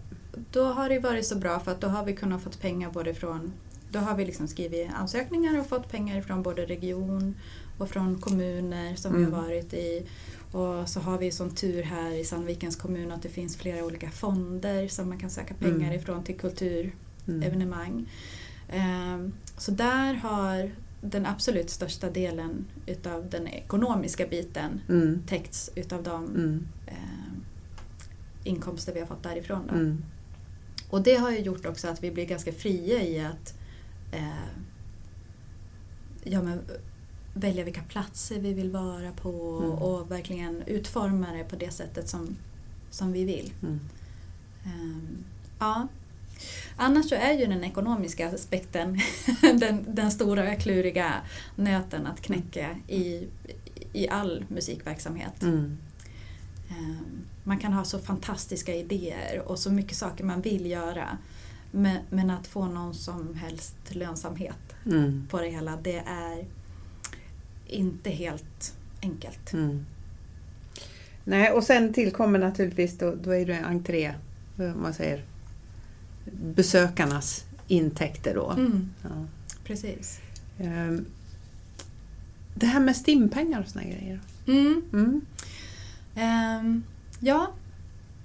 [0.52, 3.14] då har det varit så bra för att då har vi kunnat fått pengar både
[3.14, 3.52] från
[3.92, 7.34] då har vi liksom skrivit ansökningar och fått pengar från både region
[7.78, 9.32] och från kommuner som vi Mm.
[9.32, 10.06] har varit i.
[10.52, 14.10] Och så har vi sån tur här i Sandvikens kommun att det finns flera olika
[14.10, 15.92] fonder som man kan söka pengar Mm.
[15.92, 16.94] ifrån till kultur
[17.28, 17.42] Mm.
[17.42, 18.08] evenemang.
[18.68, 25.22] Ehm, Så där har den absolut största delen utav den ekonomiska biten Mm.
[25.26, 26.66] täckts utav de Mm.
[26.86, 27.44] ehm,
[28.44, 29.66] inkomster vi har fått därifrån.
[29.68, 29.74] Då.
[29.74, 30.02] Mm.
[30.90, 33.54] Och det har ju gjort också att vi blir ganska fria i att
[34.12, 34.48] eh,
[36.24, 36.60] ja, men,
[37.34, 39.72] välja vilka platser vi vill vara på Mm.
[39.72, 42.36] och verkligen utforma det på det sättet som,
[42.90, 43.52] som vi vill.
[43.62, 43.80] Mm.
[44.64, 45.24] Ehm,
[45.58, 45.88] ja.
[46.76, 49.00] Annars så är ju den ekonomiska aspekten
[49.60, 51.14] den, den stora kluriga
[51.56, 53.26] nöten att knäcka i,
[53.92, 55.42] i all musikverksamhet.
[55.42, 55.78] Mm.
[56.70, 57.06] Ehm,
[57.44, 61.18] Man kan ha så fantastiska idéer och så mycket saker man vill göra.
[61.70, 65.26] Men, men att få någon som helst lönsamhet Mm.
[65.30, 66.44] på det hela, det är
[67.74, 69.52] inte helt enkelt.
[69.52, 69.86] Mm.
[71.24, 74.14] Nej, och sen tillkommer naturligtvis då, då är det entré,
[74.56, 75.24] vad man säger,
[76.54, 78.50] besökarnas intäkter då.
[78.50, 79.26] Mm, Ja.
[79.64, 80.20] precis.
[80.58, 81.06] Ehm,
[82.54, 84.20] Det här med stimpengar och såna grejer.
[84.46, 84.82] Mm.
[84.92, 85.20] Mm.
[86.14, 86.82] Ehm,
[87.20, 87.52] ja,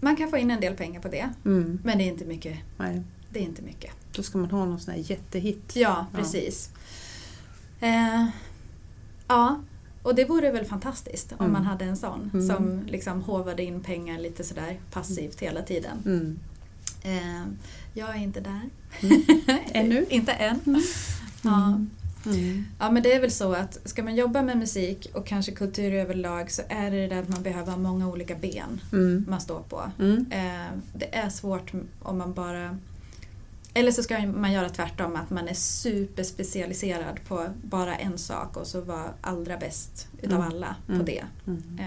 [0.02, 1.30] man kan få in en del pengar på det.
[1.46, 1.80] Mm.
[1.84, 2.58] Men det är inte mycket.
[2.78, 3.92] Nej, Det är inte mycket.
[4.16, 5.72] då ska man ha någon sån här jättehit.
[5.76, 6.18] Ja, Ja.
[6.18, 6.70] precis.
[9.28, 9.62] Ja,
[10.04, 11.52] och det vore väl fantastiskt om Mm.
[11.54, 12.48] man hade en sån Mm.
[12.48, 15.98] som liksom håvade in pengar lite sådär passivt hela tiden.
[16.06, 16.40] Mm.
[17.04, 17.44] Eh,
[17.94, 18.62] jag är inte där.
[19.72, 20.06] Ännu?
[20.10, 20.60] inte än.
[21.42, 21.80] Ja.
[22.26, 22.66] Mm.
[22.80, 25.94] ja, men det är väl så att ska man jobba med musik och kanske kultur
[25.94, 29.26] överlag så är det det där att man behöver ha många olika ben Mm.
[29.30, 29.92] man står på.
[30.00, 30.26] Mm.
[30.32, 31.72] Eh, det är svårt
[32.04, 32.78] om man bara...
[33.78, 38.68] Eller så ska man göra tvärtom, att man är superspecialiserad på bara en sak och
[38.68, 40.48] så vara allra bäst utav Mm.
[40.48, 41.06] alla på Mm.
[41.06, 41.24] det.
[41.48, 41.64] Mm.
[41.80, 41.86] Eh,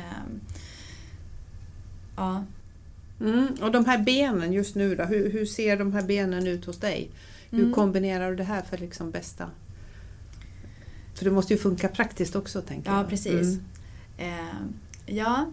[2.16, 2.44] ja.
[3.20, 3.48] Mm.
[3.62, 6.78] Och de här benen just nu då, hur, hur ser de här benen ut hos
[6.78, 7.10] dig?
[7.50, 7.72] Hur Mm.
[7.74, 9.50] kombinerar du det här för liksom bästa?
[11.14, 13.08] För det måste ju funka praktiskt också tänker Ja, jag.
[13.08, 13.58] precis.
[14.18, 14.56] Eh,
[15.06, 15.46] ja.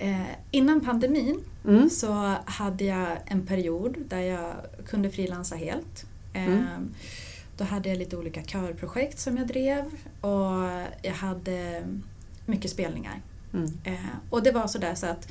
[0.00, 1.90] Eh, innan pandemin Mm.
[1.90, 4.52] Så hade jag en period där jag
[4.86, 6.06] kunde frilansa helt.
[6.32, 6.94] Eh, Mm.
[7.56, 9.84] Då hade jag lite olika körprojekt som jag drev
[10.20, 10.70] och
[11.02, 11.82] jag hade
[12.46, 13.20] mycket spelningar.
[13.52, 13.78] Mm.
[13.84, 13.94] Eh,
[14.30, 15.28] och det var sådär så att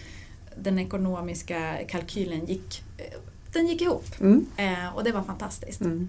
[0.57, 3.19] den ekonomiska kalkylen gick, eh,
[3.53, 4.05] den gick ihop.
[4.21, 4.45] Mm.
[4.57, 5.81] Eh, och det var fantastiskt.
[5.81, 6.07] Mm.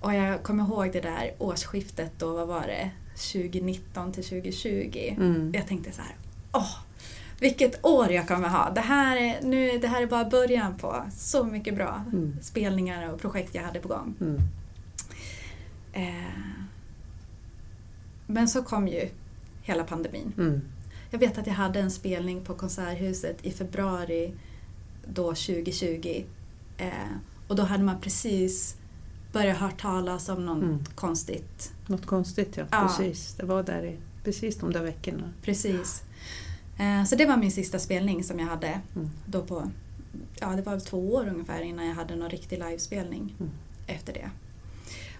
[0.00, 2.90] Och jag kommer ihåg det där årsskiftet då, vad var det?
[3.32, 5.14] 2019 till 2020.
[5.16, 5.52] Mm.
[5.54, 6.14] Jag tänkte så här,
[6.52, 6.76] åh,
[7.40, 8.70] vilket år jag kommer ha.
[8.70, 12.36] Det här, är, nu, det här är bara början på så mycket bra Mm.
[12.42, 14.14] spelningar och projekt jag hade på gång.
[14.20, 14.40] Mm.
[15.92, 16.32] Eh,
[18.26, 19.08] men så kom ju
[19.62, 20.32] hela pandemin.
[20.38, 20.60] Mm.
[21.10, 24.32] Jag vet att jag hade en spelning på Konserthuset i februari
[25.06, 26.24] då 2020.
[26.78, 26.88] Eh,
[27.48, 28.76] och då hade man precis
[29.32, 30.84] börjat hört talas om något Mm.
[30.94, 31.72] konstigt.
[31.86, 32.82] Något konstigt ja, Ja.
[32.98, 33.34] precis.
[33.34, 35.32] Det var där i precis de där veckorna.
[35.42, 36.02] Precis.
[36.78, 39.10] Eh, så det var min sista spelning som jag hade Mm.
[39.26, 39.70] då på,
[40.40, 43.52] ja det var två år ungefär innan jag hade någon riktig livespelning Mm.
[43.86, 44.30] efter det.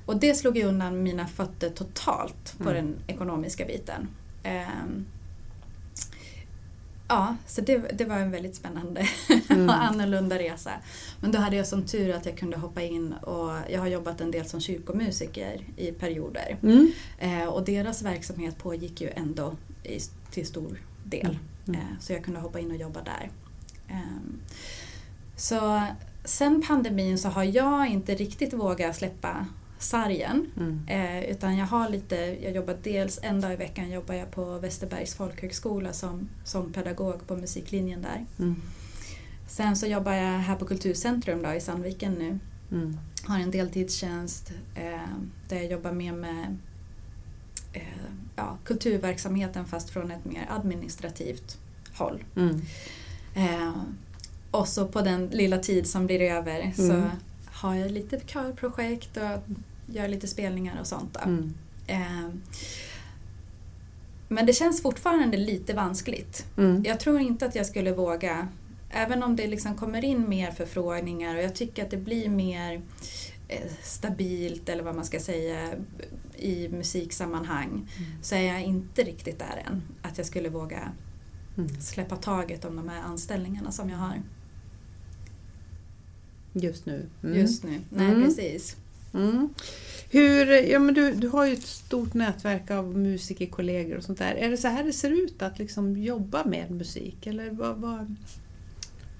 [0.07, 2.75] Och det slog ju undan mina fötter totalt på Mm.
[2.75, 4.09] den ekonomiska biten.
[4.43, 5.07] Ehm,
[7.09, 9.09] ja, så det, det var en väldigt spännande
[9.51, 9.69] Mm.
[9.69, 10.71] och annorlunda resa.
[11.21, 14.21] Men då hade jag som tur att jag kunde hoppa in och jag har jobbat
[14.21, 16.57] en del som kyrkomusiker i perioder.
[16.63, 16.93] Mm.
[17.19, 19.99] Eh, och deras verksamhet pågick ju ändå i,
[20.31, 21.39] till stor del.
[21.69, 21.81] Mm.
[21.81, 23.31] Eh, så jag kunde hoppa in och jobba där.
[23.89, 24.41] Ehm,
[25.37, 25.83] så
[26.25, 29.47] sen pandemin så har jag inte riktigt vågat släppa
[29.79, 30.47] sargen.
[30.57, 30.89] Mm.
[30.89, 34.59] Eh, utan jag har lite, jag jobbar dels en dag i veckan jobbar jag på
[34.59, 38.27] Västerbergs folkhögskola som sångpedagog på musiklinjen där.
[38.39, 38.63] Mm.
[39.49, 42.39] Sen så jobbar jag här på Kulturcentrum då, i Sandviken nu.
[42.73, 42.99] Mm.
[43.25, 45.09] Har en deltidstjänst eh,
[45.49, 46.57] där jag jobbar mer med
[48.37, 51.59] ja, kulturverksamheten fast från ett mer administrativt
[51.95, 52.25] håll.
[52.37, 52.63] Mm.
[53.35, 53.73] Eh,
[54.51, 57.09] och så på den lilla tid som blir över så Mm.
[57.47, 59.55] har jag lite körprojekt och
[59.95, 61.17] gör lite spelningar och sånt.
[61.25, 61.55] Mm.
[61.87, 62.29] Eh,
[64.29, 66.47] men det känns fortfarande lite vanskligt.
[66.57, 66.83] Mm.
[66.87, 68.49] Jag tror inte att jag skulle våga,
[68.91, 72.75] även om det liksom kommer in mer förfrågningar och jag tycker att det blir mer
[72.75, 72.81] eh,
[73.83, 75.69] stabilt eller vad man ska säga
[76.37, 78.23] i musiksammanhang Mm.
[78.23, 79.83] så är jag inte riktigt där än.
[80.03, 80.93] Att jag skulle våga
[81.59, 81.81] Mm.
[81.81, 84.23] släppa taget om de här anställningarna som jag har
[86.53, 87.07] Just nu.
[87.23, 87.39] Mm.
[87.39, 87.81] just nu.
[87.91, 88.23] Nej, Mm.
[88.25, 88.77] precis.
[89.15, 89.49] Mm.
[90.11, 94.35] Hur, ja, men du, du har ju ett stort nätverk av musikerkollegor och sånt där.
[94.35, 97.27] Är det så här det ser ut att liksom jobba med musik?
[97.27, 98.15] Eller vad, vad,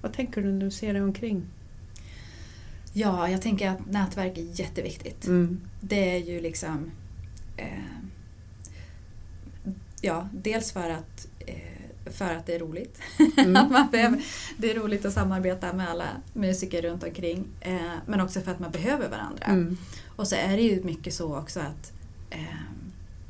[0.01, 1.43] vad tänker du när du ser dig omkring?
[2.93, 5.27] Ja, jag tänker att nätverk är jätteviktigt.
[5.27, 5.61] Mm.
[5.81, 6.91] Det är ju liksom
[7.57, 7.83] eh,
[10.01, 12.99] Ja, dels för att, eh, för att det är roligt.
[13.37, 13.55] Mm.
[13.63, 14.23] Att man behöver,
[14.57, 17.47] det är roligt att samarbeta med alla musiker runt omkring.
[17.61, 19.45] Eh, men också för att man behöver varandra.
[19.45, 19.77] Mm.
[20.15, 21.91] Och så är det ju mycket så också att
[22.29, 22.43] eh,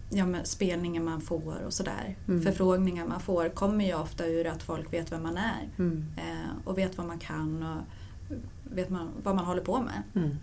[0.10, 2.16] ja, men spelningar man får och sådär.
[2.28, 2.42] Mm.
[2.44, 6.06] Förfrågningar man får kommer ju ofta ur att folk vet vem man är Mm.
[6.18, 7.82] eh, och vet vad man kan och
[8.64, 10.04] vet man, vad man håller på med.
[10.16, 10.36] Mm.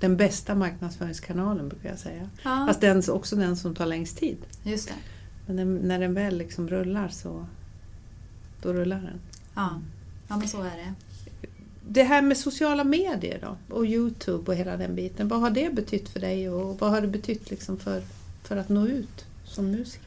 [0.00, 2.30] Den bästa marknadsföringskanalen brukar jag säga.
[2.42, 4.38] Ja, Fast den, också den som tar längst tid.
[4.62, 4.94] just det.
[5.46, 7.46] Men den, när den väl liksom rullar så
[8.62, 9.20] då rullar den.
[9.54, 9.80] Ja.
[10.28, 10.94] ja, men så är det.
[11.88, 15.28] Det här med sociala medier då och Youtube och hela den biten.
[15.28, 18.02] Vad har det betytt för dig och vad har det betytt liksom för,
[18.42, 20.06] för att nå ut som musiker?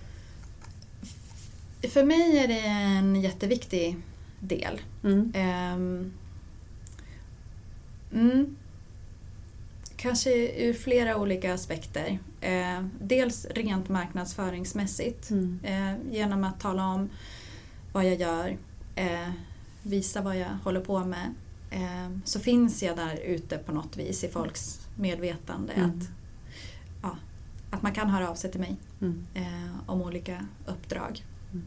[1.89, 3.97] För mig är det en jätteviktig
[4.39, 4.81] del.
[5.03, 5.31] Mm.
[5.35, 6.11] Ehm,
[8.15, 8.55] mm,
[9.97, 10.29] kanske
[10.65, 12.19] ur flera olika aspekter.
[12.41, 15.59] Eh, dels rent marknadsföringsmässigt Mm.
[15.63, 17.09] eh, genom att tala om
[17.93, 18.57] vad jag gör,
[18.95, 19.29] eh,
[19.83, 21.33] visa vad jag håller på med.
[21.71, 25.89] Eh, så finns jag där ute på något vis i folks medvetande Mm.
[25.89, 26.07] att,
[27.01, 27.17] ja,
[27.71, 29.25] att man kan höra av sig till mig Mm.
[29.33, 31.25] eh, om olika uppdrag.
[31.53, 31.65] Mm.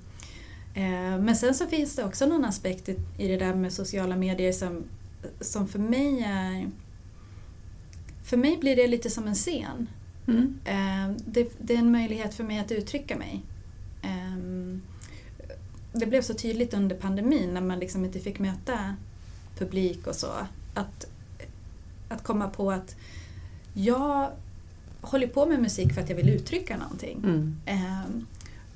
[0.75, 4.17] Eh, men sen så finns det också någon aspekt i, i det där med sociala
[4.17, 4.85] medier som,
[5.40, 6.70] som för mig är...
[8.22, 9.87] För mig blir det lite som en scen.
[10.26, 10.59] Mm.
[10.64, 13.42] Eh, det, det är en möjlighet för mig att uttrycka mig.
[14.02, 14.78] Eh,
[15.92, 18.96] det blev så tydligt under pandemin när man liksom inte fick möta
[19.59, 20.33] publik och så.
[20.74, 21.07] Att,
[22.09, 22.96] att komma på att
[23.74, 24.31] jag
[25.00, 27.18] håller på med musik för att jag vill uttrycka någonting.
[27.24, 27.61] Mm.
[27.66, 28.26] Ehm,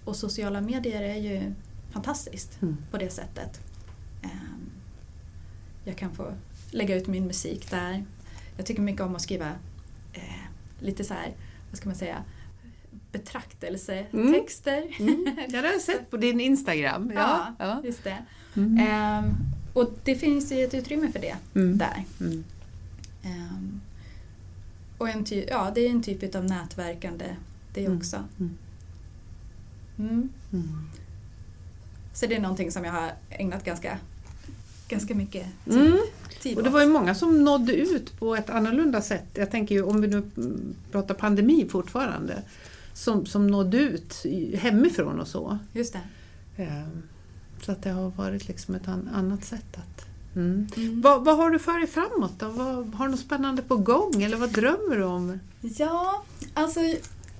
[0.05, 1.52] och sociala medier är ju
[1.92, 2.76] fantastiskt Mm.
[2.90, 3.61] på det sättet.
[5.85, 6.33] Jag kan få
[6.71, 8.05] lägga ut min musik där.
[8.57, 9.49] Jag tycker mycket om att skriva
[10.12, 10.23] eh,
[10.81, 11.33] lite så här,
[11.71, 12.25] vad ska man säga,
[13.12, 14.97] betraktelsetexter.
[15.01, 15.25] Mm.
[15.37, 17.12] Ja, det har jag sett på din Instagram.
[17.14, 17.55] Ja.
[17.59, 17.81] Ja.
[17.85, 18.18] Just det.
[18.57, 18.79] Mm.
[18.88, 19.35] Ehm,
[19.73, 21.79] och det finns ju ett utrymme för det Mm.
[21.79, 22.05] där.
[22.21, 22.45] Mm.
[23.23, 23.81] Ehm,
[24.99, 27.37] och en ty- ja, det är en typ av nätverkande
[27.75, 27.99] det Mm.
[27.99, 28.25] också.
[28.40, 28.59] Mm.
[29.99, 30.29] Mm.
[30.53, 30.88] Mm.
[32.14, 33.99] Så det är någonting som jag har ägnat ganska,
[34.92, 35.98] ganska mycket tid, Mm.
[36.42, 39.26] tid Och det var ju många som nådde ut på ett annorlunda sätt.
[39.35, 40.22] Jag tänker ju om vi nu
[40.92, 42.42] pratar pandemi fortfarande.
[42.94, 45.59] Som, som nådde ut hemifrån och så.
[45.72, 46.00] Just det.
[46.62, 47.02] Ehm,
[47.62, 50.07] Så att det har varit liksom ett an, annat sätt att...
[50.37, 50.66] Mm.
[50.76, 51.00] Mm.
[51.00, 52.48] Vad, vad har du för dig framåt då?
[52.48, 55.38] Vad, har du något spännande på gång eller vad drömmer du om?
[55.61, 56.24] Ja,
[56.55, 56.81] alltså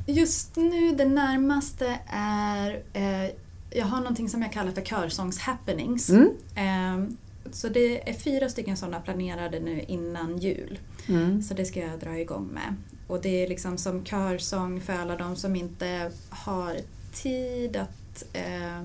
[0.07, 3.31] just nu det närmaste är eh,
[3.71, 6.11] jag har någonting som jag kallar för körsångs-happenings.
[6.11, 6.29] Mm.
[6.55, 7.17] Ehm,
[7.51, 10.79] så det är fyra stycken sådana planerade nu innan jul.
[11.09, 11.43] Mm.
[11.43, 12.75] Så det ska jag dra igång med.
[13.07, 16.77] Och det är liksom som körsång för alla de som inte har
[17.13, 18.83] tid att eh,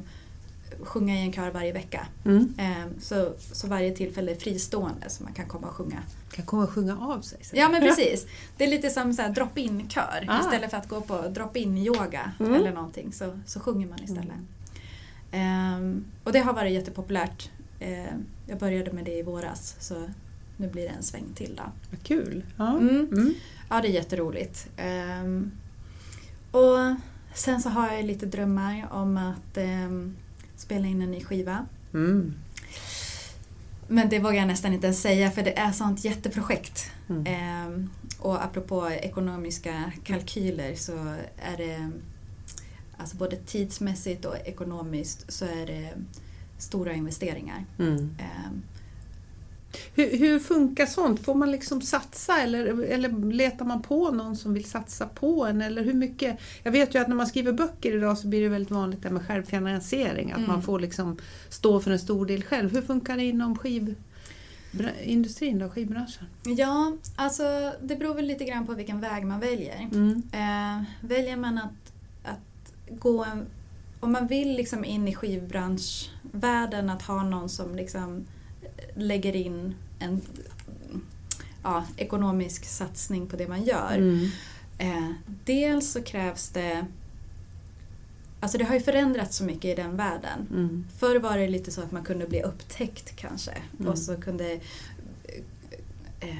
[0.79, 2.07] sjunga i en kör varje vecka.
[2.25, 2.53] Mm.
[2.57, 6.03] Eh, så, så varje tillfälle är fristående så man kan komma och sjunga.
[6.31, 7.59] Kan komma och sjunga av sig sen.
[7.59, 8.25] Ja men precis.
[8.57, 10.25] Det är lite som så drop-in kör.
[10.27, 10.39] Ah.
[10.39, 12.53] Istället för att gå på drop-in yoga Mm.
[12.53, 14.37] eller någonting så, så sjunger man istället.
[15.31, 17.49] Ehm, och det har varit jättepopulärt.
[17.79, 20.09] Ehm, jag började med det i våras så
[20.57, 21.63] nu blir det en sväng till då.
[21.91, 22.45] Vad kul!
[22.57, 22.77] Ja.
[22.77, 23.07] Mm.
[23.11, 23.33] Mm.
[23.69, 24.69] Ja, det är jätteroligt.
[24.77, 25.51] Ehm,
[26.51, 26.95] och
[27.33, 30.15] sen så har jag lite drömmar om att ehm,
[30.55, 31.65] spela in en ny skiva.
[31.93, 32.33] Mm.
[33.87, 36.91] Men det vågar jag nästan inte ens säga för det är sånt jätteprojekt.
[37.09, 37.25] Mm.
[37.25, 41.91] Ehm, och apropå ekonomiska kalkyler så är det
[42.97, 45.93] alltså både tidsmässigt och ekonomiskt så är det
[46.57, 47.65] stora investeringar.
[47.79, 47.97] Mm.
[48.19, 48.61] Ehm,
[49.95, 51.23] Hur, hur funkar sånt?
[51.25, 55.61] Får man liksom satsa eller, eller letar man på någon som vill satsa på en?
[55.61, 56.37] Eller hur mycket?
[56.63, 59.09] Jag vet ju att när man skriver böcker idag så blir det väldigt vanligt det
[59.09, 60.31] med självfinansiering.
[60.31, 60.49] Att Mm.
[60.49, 61.17] man får liksom
[61.49, 62.71] stå för en stor del själv.
[62.73, 66.25] Hur funkar det inom skivindustrin då, skivbranschen?
[66.57, 69.89] ja, alltså det beror väl lite grann på vilken väg man väljer.
[69.93, 70.21] Mm.
[70.33, 71.93] Eh, väljer man att,
[72.23, 73.45] att gå en,
[73.99, 78.25] om man vill liksom in i skivbranschvärlden att ha någon som liksom
[78.95, 80.21] lägger in en
[81.63, 83.95] ja, ekonomisk satsning på det man gör.
[83.95, 84.29] Mm.
[84.77, 85.11] Eh,
[85.45, 86.85] dels så krävs det
[88.39, 90.47] Alltså det har ju förändrats så mycket i den världen.
[90.51, 90.85] Mm.
[90.97, 93.91] Förr var det lite så att man kunde bli upptäckt kanske Mm.
[93.91, 94.59] och så kunde
[96.19, 96.35] eh,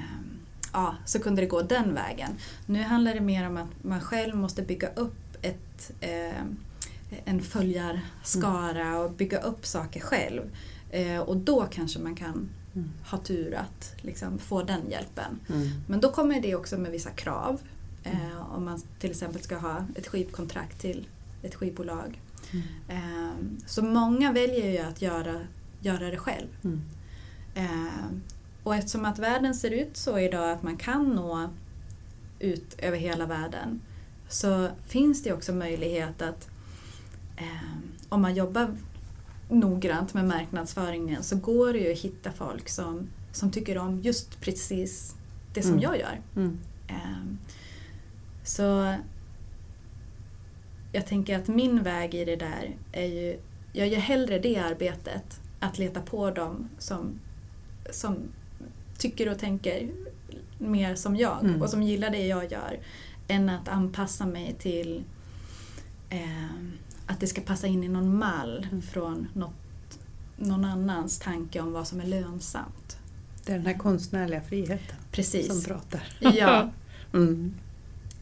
[0.72, 2.30] ja, så kunde det gå den vägen.
[2.66, 6.42] Nu handlar det mer om att man själv måste bygga upp ett, eh,
[7.24, 10.42] en följarskara och bygga upp saker själv.
[10.90, 12.90] Eh, och då kanske man kan Mm.
[13.10, 15.40] ha tur att liksom, få den hjälpen.
[15.48, 15.68] Mm.
[15.86, 17.60] Men då kommer det också med vissa krav.
[18.04, 21.08] Eh, om man till exempel ska ha ett skivkontrakt till
[21.42, 22.20] ett skivbolag.
[22.52, 22.64] Mm.
[22.88, 23.34] Eh,
[23.66, 25.40] så många väljer ju att göra,
[25.80, 26.46] göra det själv.
[26.64, 26.82] Mm.
[27.54, 28.04] Eh,
[28.62, 31.50] och eftersom att världen ser ut så idag att man kan nå
[32.38, 33.80] ut över hela världen
[34.28, 36.48] så finns det också möjlighet att
[38.08, 38.74] om man jobbar
[39.50, 44.40] noggrant med marknadsföringen så går det ju att hitta folk som, som tycker om just
[44.40, 45.14] precis
[45.54, 45.82] det som Mm.
[45.82, 46.20] jag gör.
[46.36, 46.58] Mm.
[46.88, 47.38] Ehm,
[48.44, 48.94] Så
[50.92, 53.40] jag tänker att min väg i det där är ju,
[53.72, 57.20] jag gör hellre det arbetet, att leta på dem som,
[57.90, 58.16] som
[58.98, 59.90] tycker och tänker
[60.58, 61.62] mer som jag Mm.
[61.62, 62.78] och som gillar det jag gör,
[63.28, 65.02] än att anpassa mig till
[66.10, 66.72] ehm,
[67.08, 69.98] att det ska passa in i någon mall från något,
[70.36, 72.98] någon annans tanke om vad som är lönsamt.
[73.44, 75.46] Det är den här konstnärliga friheten Precis.
[75.46, 76.02] som pratar.
[76.20, 76.70] Ja.
[77.12, 77.54] Mm.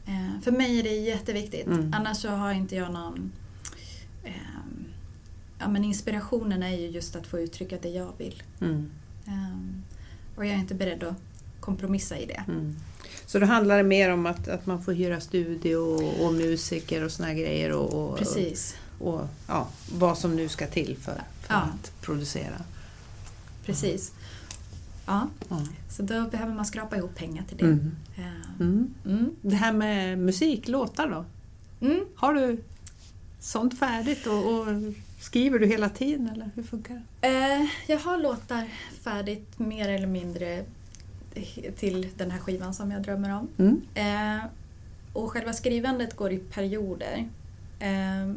[0.06, 1.66] Eh, för mig är det jätteviktigt.
[1.66, 1.94] Mm.
[1.94, 3.32] Annars så har inte jag någon...
[4.24, 4.84] ehm,
[5.58, 8.42] ja, men inspirationen är ju just att få uttrycka det jag vill.
[8.60, 8.90] Mm.
[9.26, 9.82] Ehm,
[10.36, 11.16] och jag är inte beredd att
[11.66, 12.42] kompromissa i det.
[12.48, 12.76] Mm.
[13.26, 17.04] Så då handlar det mer om att, att man får hyra studio och, och musiker
[17.04, 18.74] och såna grejer och, och, Precis.
[18.98, 21.56] och ja, vad som nu ska till för, för Ja.
[21.60, 22.62] att producera.
[23.64, 24.12] Precis.
[25.06, 25.60] Ja, Ja.
[25.90, 27.64] så då behöver man skrapa ihop pengar till det.
[27.64, 27.96] Mm.
[28.16, 28.94] Ehm, Mm.
[29.06, 29.30] mm.
[29.42, 31.24] Det här med musik, låtar då?
[31.86, 32.04] Mm.
[32.16, 32.62] Har du
[33.40, 34.66] sånt färdigt och, och
[35.20, 37.28] skriver du hela tiden eller hur funkar det?
[37.28, 38.68] Eh, jag har låtar
[39.02, 40.64] färdigt mer eller mindre
[41.76, 43.48] till den här skivan som jag drömmer om.
[43.58, 43.80] Mm.
[43.94, 44.44] Eh,
[45.12, 47.28] och själva skrivandet går i perioder.
[47.78, 48.32] Eh,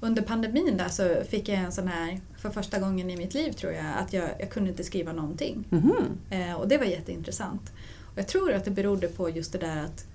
[0.00, 3.52] under pandemin där så fick jag en sån här, för första gången i mitt liv
[3.52, 5.64] tror jag, att jag, jag kunde inte skriva någonting.
[5.70, 5.94] Mhm.
[6.30, 7.72] Eh, och det var jätteintressant.
[8.12, 10.06] Och jag tror att det berodde på just det där att,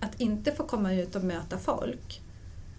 [0.00, 2.20] att inte få komma ut och möta folk.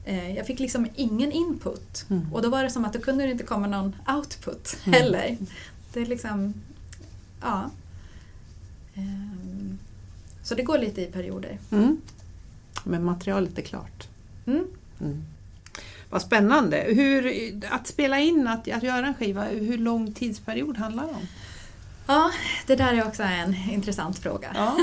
[0.05, 2.05] Eh, jag fick liksom ingen input.
[2.09, 2.33] Mm.
[2.33, 5.01] Och då var det som att då kunde det inte komma någon output Mm.
[5.01, 5.37] heller.
[5.93, 6.53] Det är liksom,
[7.41, 7.69] ja.
[8.95, 9.79] Ehm,
[10.43, 11.57] Så det går lite i perioder.
[11.71, 12.01] Mm.
[12.83, 14.07] Men materialet är klart.
[14.47, 14.65] Mm.
[15.01, 15.23] Mm.
[16.09, 16.77] Vad spännande!
[16.87, 17.33] Hur,
[17.69, 21.27] att spela in, att, att göra en skiva, hur lång tidsperiod handlar det om?
[22.07, 22.31] Ja,
[22.67, 24.51] det där är också en intressant fråga.
[24.55, 24.77] Ja.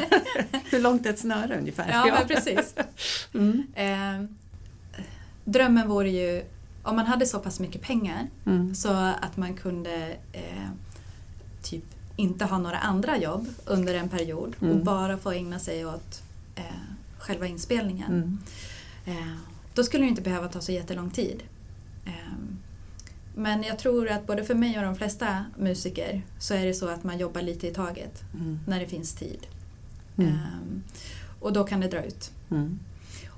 [0.70, 1.88] hur långt är ett snöre ungefär?
[1.90, 2.74] Ja, men precis.
[3.34, 3.62] Mm.
[3.74, 4.28] Ehm,
[5.44, 6.44] drömmen vore ju,
[6.82, 8.74] om man hade så pass mycket pengar Mm.
[8.74, 10.68] så att man kunde eh,
[12.20, 14.84] inte ha några andra jobb under en period och Mm.
[14.84, 16.22] bara få ägna sig åt
[16.54, 16.64] eh,
[17.18, 18.12] själva inspelningen.
[18.12, 18.38] Mm.
[19.18, 19.36] Eh,
[19.74, 21.42] då skulle det inte behöva ta så jättelång tid.
[22.06, 22.12] Eh,
[23.34, 26.88] men jag tror att både för mig och de flesta musiker så är det så
[26.88, 28.58] att man jobbar lite i taget Mm.
[28.66, 29.46] när det finns tid.
[30.18, 30.30] Mm.
[30.30, 30.38] Eh,
[31.40, 32.30] och då kan det dra ut.
[32.50, 32.78] Mm.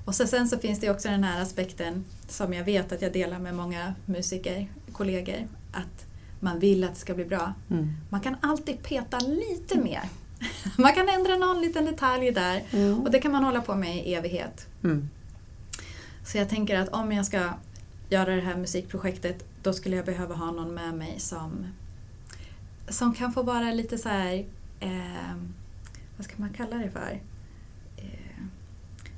[0.05, 3.13] Och så, sen så finns det också den här aspekten som jag vet att jag
[3.13, 6.05] delar med många musiker, kollegor, att
[6.43, 7.53] man vill att det ska bli bra.
[7.69, 7.93] Mm.
[8.09, 10.01] Man kan alltid peta lite mer.
[10.77, 12.99] Man kan ändra någon liten detalj där Mm.
[12.99, 14.67] och det kan man hålla på med i evighet.
[14.83, 15.09] Mm.
[16.25, 17.49] Så jag tänker att om jag ska
[18.09, 21.65] göra det här musikprojektet då skulle jag behöva ha någon med mig som,
[22.89, 24.45] som kan få vara lite så här,
[24.79, 25.33] eh,
[26.17, 27.19] vad ska man kalla det för?
[27.97, 28.43] Eh,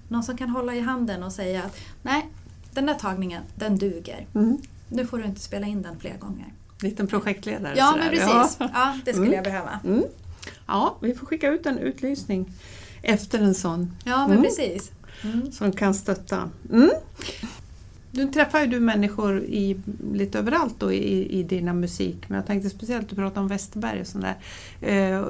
[0.07, 2.27] någon som kan hålla i handen och säga att nej,
[2.71, 4.27] den där tagningen, den duger.
[4.35, 4.57] Mm.
[4.89, 6.53] Nu får du inte spela in den fler gånger.
[6.81, 7.73] Liten projektledare.
[7.77, 8.03] Ja, sådär.
[8.03, 8.57] men precis.
[8.59, 8.69] Ja.
[8.73, 9.35] Ja, det skulle Mm.
[9.35, 9.79] jag behöva.
[9.85, 10.03] Mm.
[10.67, 12.51] ja, vi får skicka ut en utlysning
[13.01, 14.43] efter en sån Ja, men Mm.
[14.43, 14.91] precis.
[15.23, 15.51] Mm.
[15.51, 16.49] som kan stötta.
[16.71, 16.89] Mm.
[18.11, 19.77] Nu träffar ju du människor i,
[20.13, 24.01] lite överallt då i, i dina musik, men jag tänkte speciellt att prata om Westerberg
[24.01, 24.35] och sådär.
[24.81, 25.23] Eh,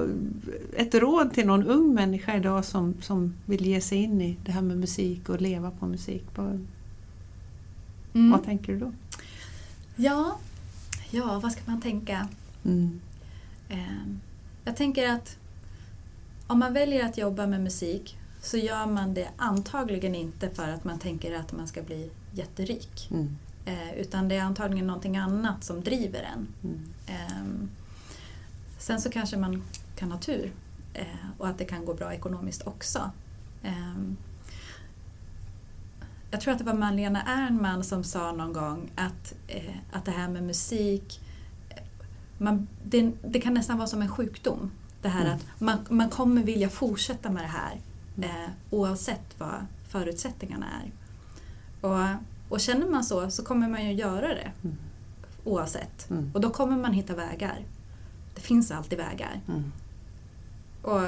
[0.76, 4.52] ett råd till någon ung människa idag som, som vill ge sig in i det
[4.52, 6.24] här med musik och leva på musik.
[6.36, 6.66] Vad,
[8.14, 8.30] Mm.
[8.30, 8.92] vad tänker du då?
[9.96, 10.38] Ja.
[11.10, 12.28] Ja, vad ska man tänka?
[12.64, 13.00] Mm.
[13.68, 14.20] Ehm,
[14.64, 15.36] Jag tänker att
[16.46, 20.84] om man väljer att jobba med musik så gör man det antagligen inte för att
[20.84, 23.08] man tänker att man ska bli jätterik.
[23.10, 23.36] Mm.
[23.66, 26.46] Eh, Utan det är antagligen någonting annat som driver en.
[26.64, 26.80] Mm.
[27.06, 27.68] Ehm,
[28.78, 29.62] Sen så kanske man
[29.96, 30.52] kan ha tur
[30.94, 31.06] eh,
[31.38, 33.10] och att det kan gå bra ekonomiskt också.
[36.30, 40.10] Jag tror att det var Malena Ernman som sa någon gång att, eh, att det
[40.10, 41.20] här med musik,
[41.70, 41.82] eh,
[42.38, 44.70] man, det, det kan nästan vara som en sjukdom.
[45.02, 45.34] Det här Mm.
[45.36, 47.80] att man, man kommer vilja fortsätta med det här
[48.22, 50.90] eh, oavsett vad förutsättningarna är.
[51.88, 52.16] Och,
[52.48, 54.76] och känner man så så kommer man ju göra det Mm.
[55.44, 56.10] oavsett.
[56.10, 56.30] Mm.
[56.34, 57.58] Och då kommer man hitta vägar.
[58.34, 59.40] Det finns alltid vägar.
[59.48, 59.72] Mm.
[60.82, 61.02] Och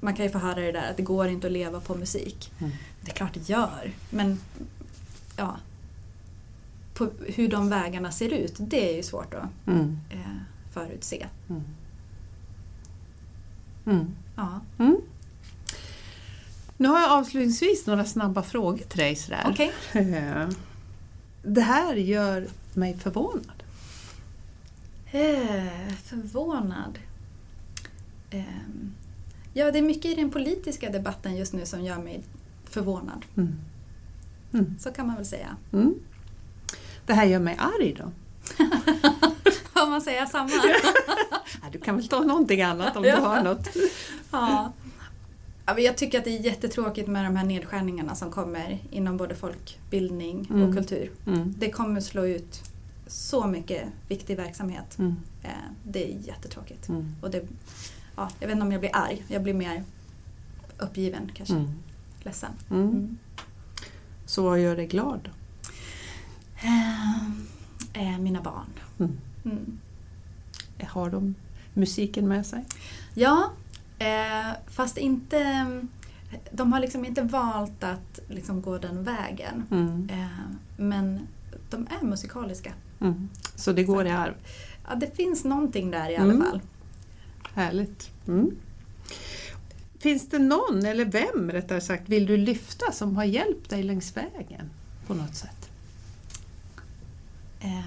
[0.00, 2.52] man kan ju få höra det där att det går inte att leva på musik.
[2.58, 2.72] Mm.
[3.00, 4.40] Det är klart det gör, men
[5.36, 5.56] ja,
[6.94, 9.98] på hur de vägarna ser ut, det är ju svårt att Mm.
[10.10, 10.18] eh,
[10.72, 11.26] förutse.
[11.48, 11.62] Mm.
[13.86, 14.14] Mm.
[14.36, 14.60] Ja.
[14.78, 14.96] Mm.
[16.76, 19.16] Nu har jag avslutningsvis några snabba frågor till dig.
[19.16, 19.46] Sådär.
[19.50, 19.72] Okej.
[19.92, 20.48] Eh,
[21.42, 23.62] Det här gör mig förvånad.
[25.10, 26.98] Eh, förvånad.
[28.30, 28.92] Ehm,
[29.58, 32.22] ja, det är mycket i den politiska debatten just nu som gör mig
[32.64, 33.24] förvånad.
[33.36, 33.54] Mm.
[34.52, 34.74] Mm.
[34.78, 35.56] Så kan man väl säga.
[35.72, 35.94] Mm.
[37.06, 38.10] Det här gör mig arg då?
[39.72, 40.50] Får man säga samma?
[41.72, 43.68] Du kan väl ta någonting annat om du har något?
[44.30, 44.72] ja.
[45.78, 50.40] Jag tycker att det är jättetråkigt med de här nedskärningarna som kommer inom både folkbildning
[50.50, 50.74] och Mm.
[50.76, 51.10] kultur.
[51.26, 51.54] Mm.
[51.58, 52.60] Det kommer slå ut
[53.06, 54.98] så mycket viktig verksamhet.
[54.98, 55.16] Mm.
[55.42, 55.50] Eh,
[55.84, 56.88] Det är jättetråkigt.
[56.88, 57.14] Mm.
[57.22, 57.42] Och det,
[58.18, 59.84] ja, jag vet inte om jag blir arg, jag blir mer
[60.78, 61.54] uppgiven kanske.
[61.54, 61.70] Mm.
[62.22, 62.50] Ledsen.
[62.70, 63.18] Mm.
[64.26, 65.28] Så vad gör dig glad?
[66.62, 67.22] Eh,
[67.92, 68.66] eh, mina barn.
[68.98, 69.18] Mm.
[69.44, 69.78] Mm.
[70.88, 71.34] Har de
[71.74, 72.64] musiken med sig?
[73.14, 73.50] Ja,
[73.98, 75.66] eh, fast inte...
[76.52, 79.64] De har liksom inte valt att liksom gå den vägen.
[79.70, 80.08] Mm.
[80.12, 80.26] Eh,
[80.76, 81.26] men
[81.70, 82.72] de är musikaliska.
[83.00, 83.28] Mm.
[83.54, 84.34] Så det går i arv?
[84.88, 86.42] Ja, det finns någonting där i alla Mm.
[86.46, 86.60] fall.
[87.58, 88.10] Härligt.
[88.28, 88.50] Mm.
[89.98, 94.16] Finns det någon, eller vem rättare sagt, vill du lyfta som har hjälpt dig längs
[94.16, 94.70] vägen
[95.06, 95.70] på något sätt?
[97.60, 97.80] Eh,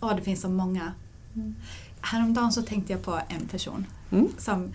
[0.00, 0.92] ja, det finns så många.
[1.34, 1.54] Mm.
[2.00, 3.86] Häromdagen så tänkte jag på en person.
[4.10, 4.28] Mm.
[4.38, 4.72] Som,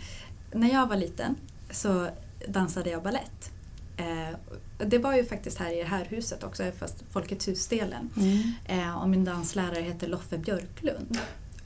[0.53, 1.35] när jag var liten
[1.71, 2.07] så
[2.47, 3.51] dansade jag ballett.
[3.97, 4.37] Eh,
[4.77, 8.09] det var ju faktiskt här i det här huset också, fast Folkets hus-delen.
[8.17, 8.53] Mm.
[8.65, 11.19] Eh, och min danslärare heter Loffe Björklund.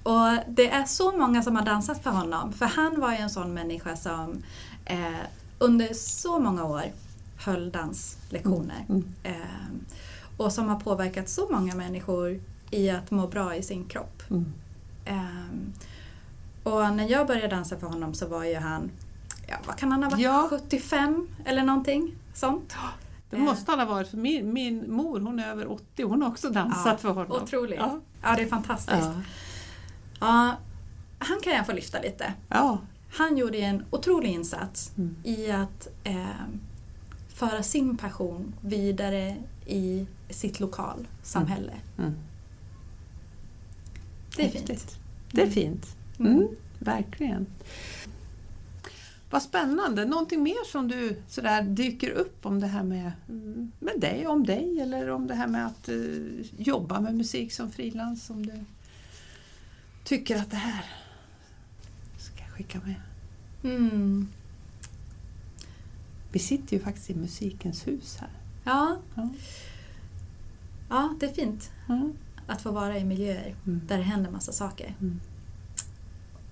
[0.06, 3.30] Och det är så många som har dansat för honom, för han var ju en
[3.30, 4.44] sån människa som
[4.86, 5.26] eh,
[5.60, 6.84] under så många år
[7.46, 8.86] höll danslektioner.
[8.90, 9.06] Mm.
[9.24, 9.34] Eh,
[10.38, 12.40] och som har påverkat så många människor
[12.72, 14.24] i att må bra i sin kropp.
[14.30, 14.54] Mm.
[15.06, 15.74] Ehm,
[16.64, 18.92] och när jag började dansa för honom så var ju han,
[19.48, 20.48] ja vad kan han ha varit, Ja.
[20.50, 22.76] 75 eller någonting sånt.
[23.30, 26.30] Det måste han ha varit, för min, min mor hon är över 80 hon har
[26.30, 27.42] också dansat Ja, för honom.
[27.44, 27.80] Otroligt.
[27.80, 28.00] Ja.
[28.24, 28.98] Ja, det är fantastiskt.
[29.02, 29.22] Ja.
[30.20, 30.58] Ja,
[31.20, 32.34] han kan jag få lyfta lite.
[32.50, 32.80] Ja.
[33.12, 35.16] Han gjorde en otrolig insats Mm.
[35.24, 36.26] i att eh,
[37.28, 39.36] föra sin passion vidare
[39.66, 41.74] i sitt lokalsamhälle.
[41.98, 42.14] Mm.
[44.36, 44.68] Det är Häftigt.
[44.68, 44.98] fint.
[45.32, 45.54] Det är Mm.
[45.54, 45.96] fint.
[46.20, 46.32] Mm.
[46.36, 46.48] Mm.
[46.80, 47.46] Verkligen.
[49.30, 50.06] Vad spännande.
[50.06, 54.44] Någonting mer som du sådär dyker upp om det här med, mm, med dig, om
[54.46, 55.96] dig eller om det här med att eh,
[56.58, 58.54] jobba med musik som frilans om du
[60.06, 60.86] tycker att det här
[62.18, 62.96] ska jag skicka med.
[63.64, 64.28] Mm.
[66.32, 68.30] Vi sitter ju faktiskt i Musikens hus här.
[68.64, 68.98] Ja.
[69.16, 69.30] Ja.
[70.90, 72.14] ja, det är fint Mm.
[72.48, 73.82] att få vara i miljöer Mm.
[73.88, 74.96] där det händer massa saker.
[75.02, 75.20] Mm.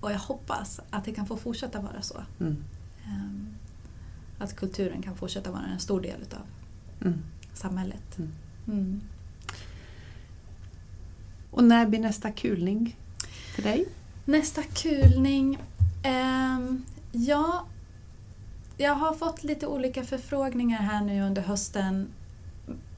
[0.00, 2.22] Och jag hoppas att det kan få fortsätta vara så.
[2.40, 2.64] Mm.
[3.06, 3.48] Ehm,
[4.38, 6.40] Att kulturen kan fortsätta vara en stor del utav
[7.00, 7.18] Mm.
[7.54, 8.18] samhället.
[11.50, 12.96] Och när blir nästa kulning
[13.54, 13.84] för dig?
[14.24, 15.58] Nästa kulning.
[16.02, 17.66] ehm, ja,
[18.76, 22.08] jag har fått lite olika förfrågningar här nu under hösten.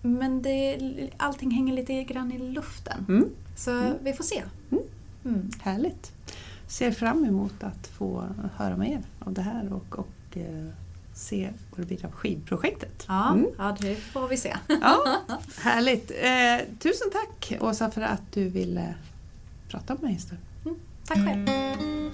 [0.02, 0.78] Men det,
[1.16, 3.06] allting hänger lite grann i luften.
[3.08, 3.28] Mm.
[3.56, 3.92] Så Mm.
[4.02, 4.42] vi får se.
[4.70, 4.84] Mm.
[5.24, 5.50] Mm.
[5.62, 6.12] Härligt.
[6.68, 8.24] Ser fram emot att få
[8.56, 10.66] höra mer av det här och, och eh,
[11.14, 13.04] se vad det blir av skivprojektet.
[13.08, 13.46] Ja, Mm.
[13.58, 14.56] ja, det får vi se.
[14.68, 15.16] Ja,
[15.62, 16.10] härligt.
[16.10, 18.94] Eh, tusen tack Åsa för att du ville
[19.76, 20.44] prata med mig istället.
[20.64, 20.76] Mm.
[21.06, 22.05] Tack själv.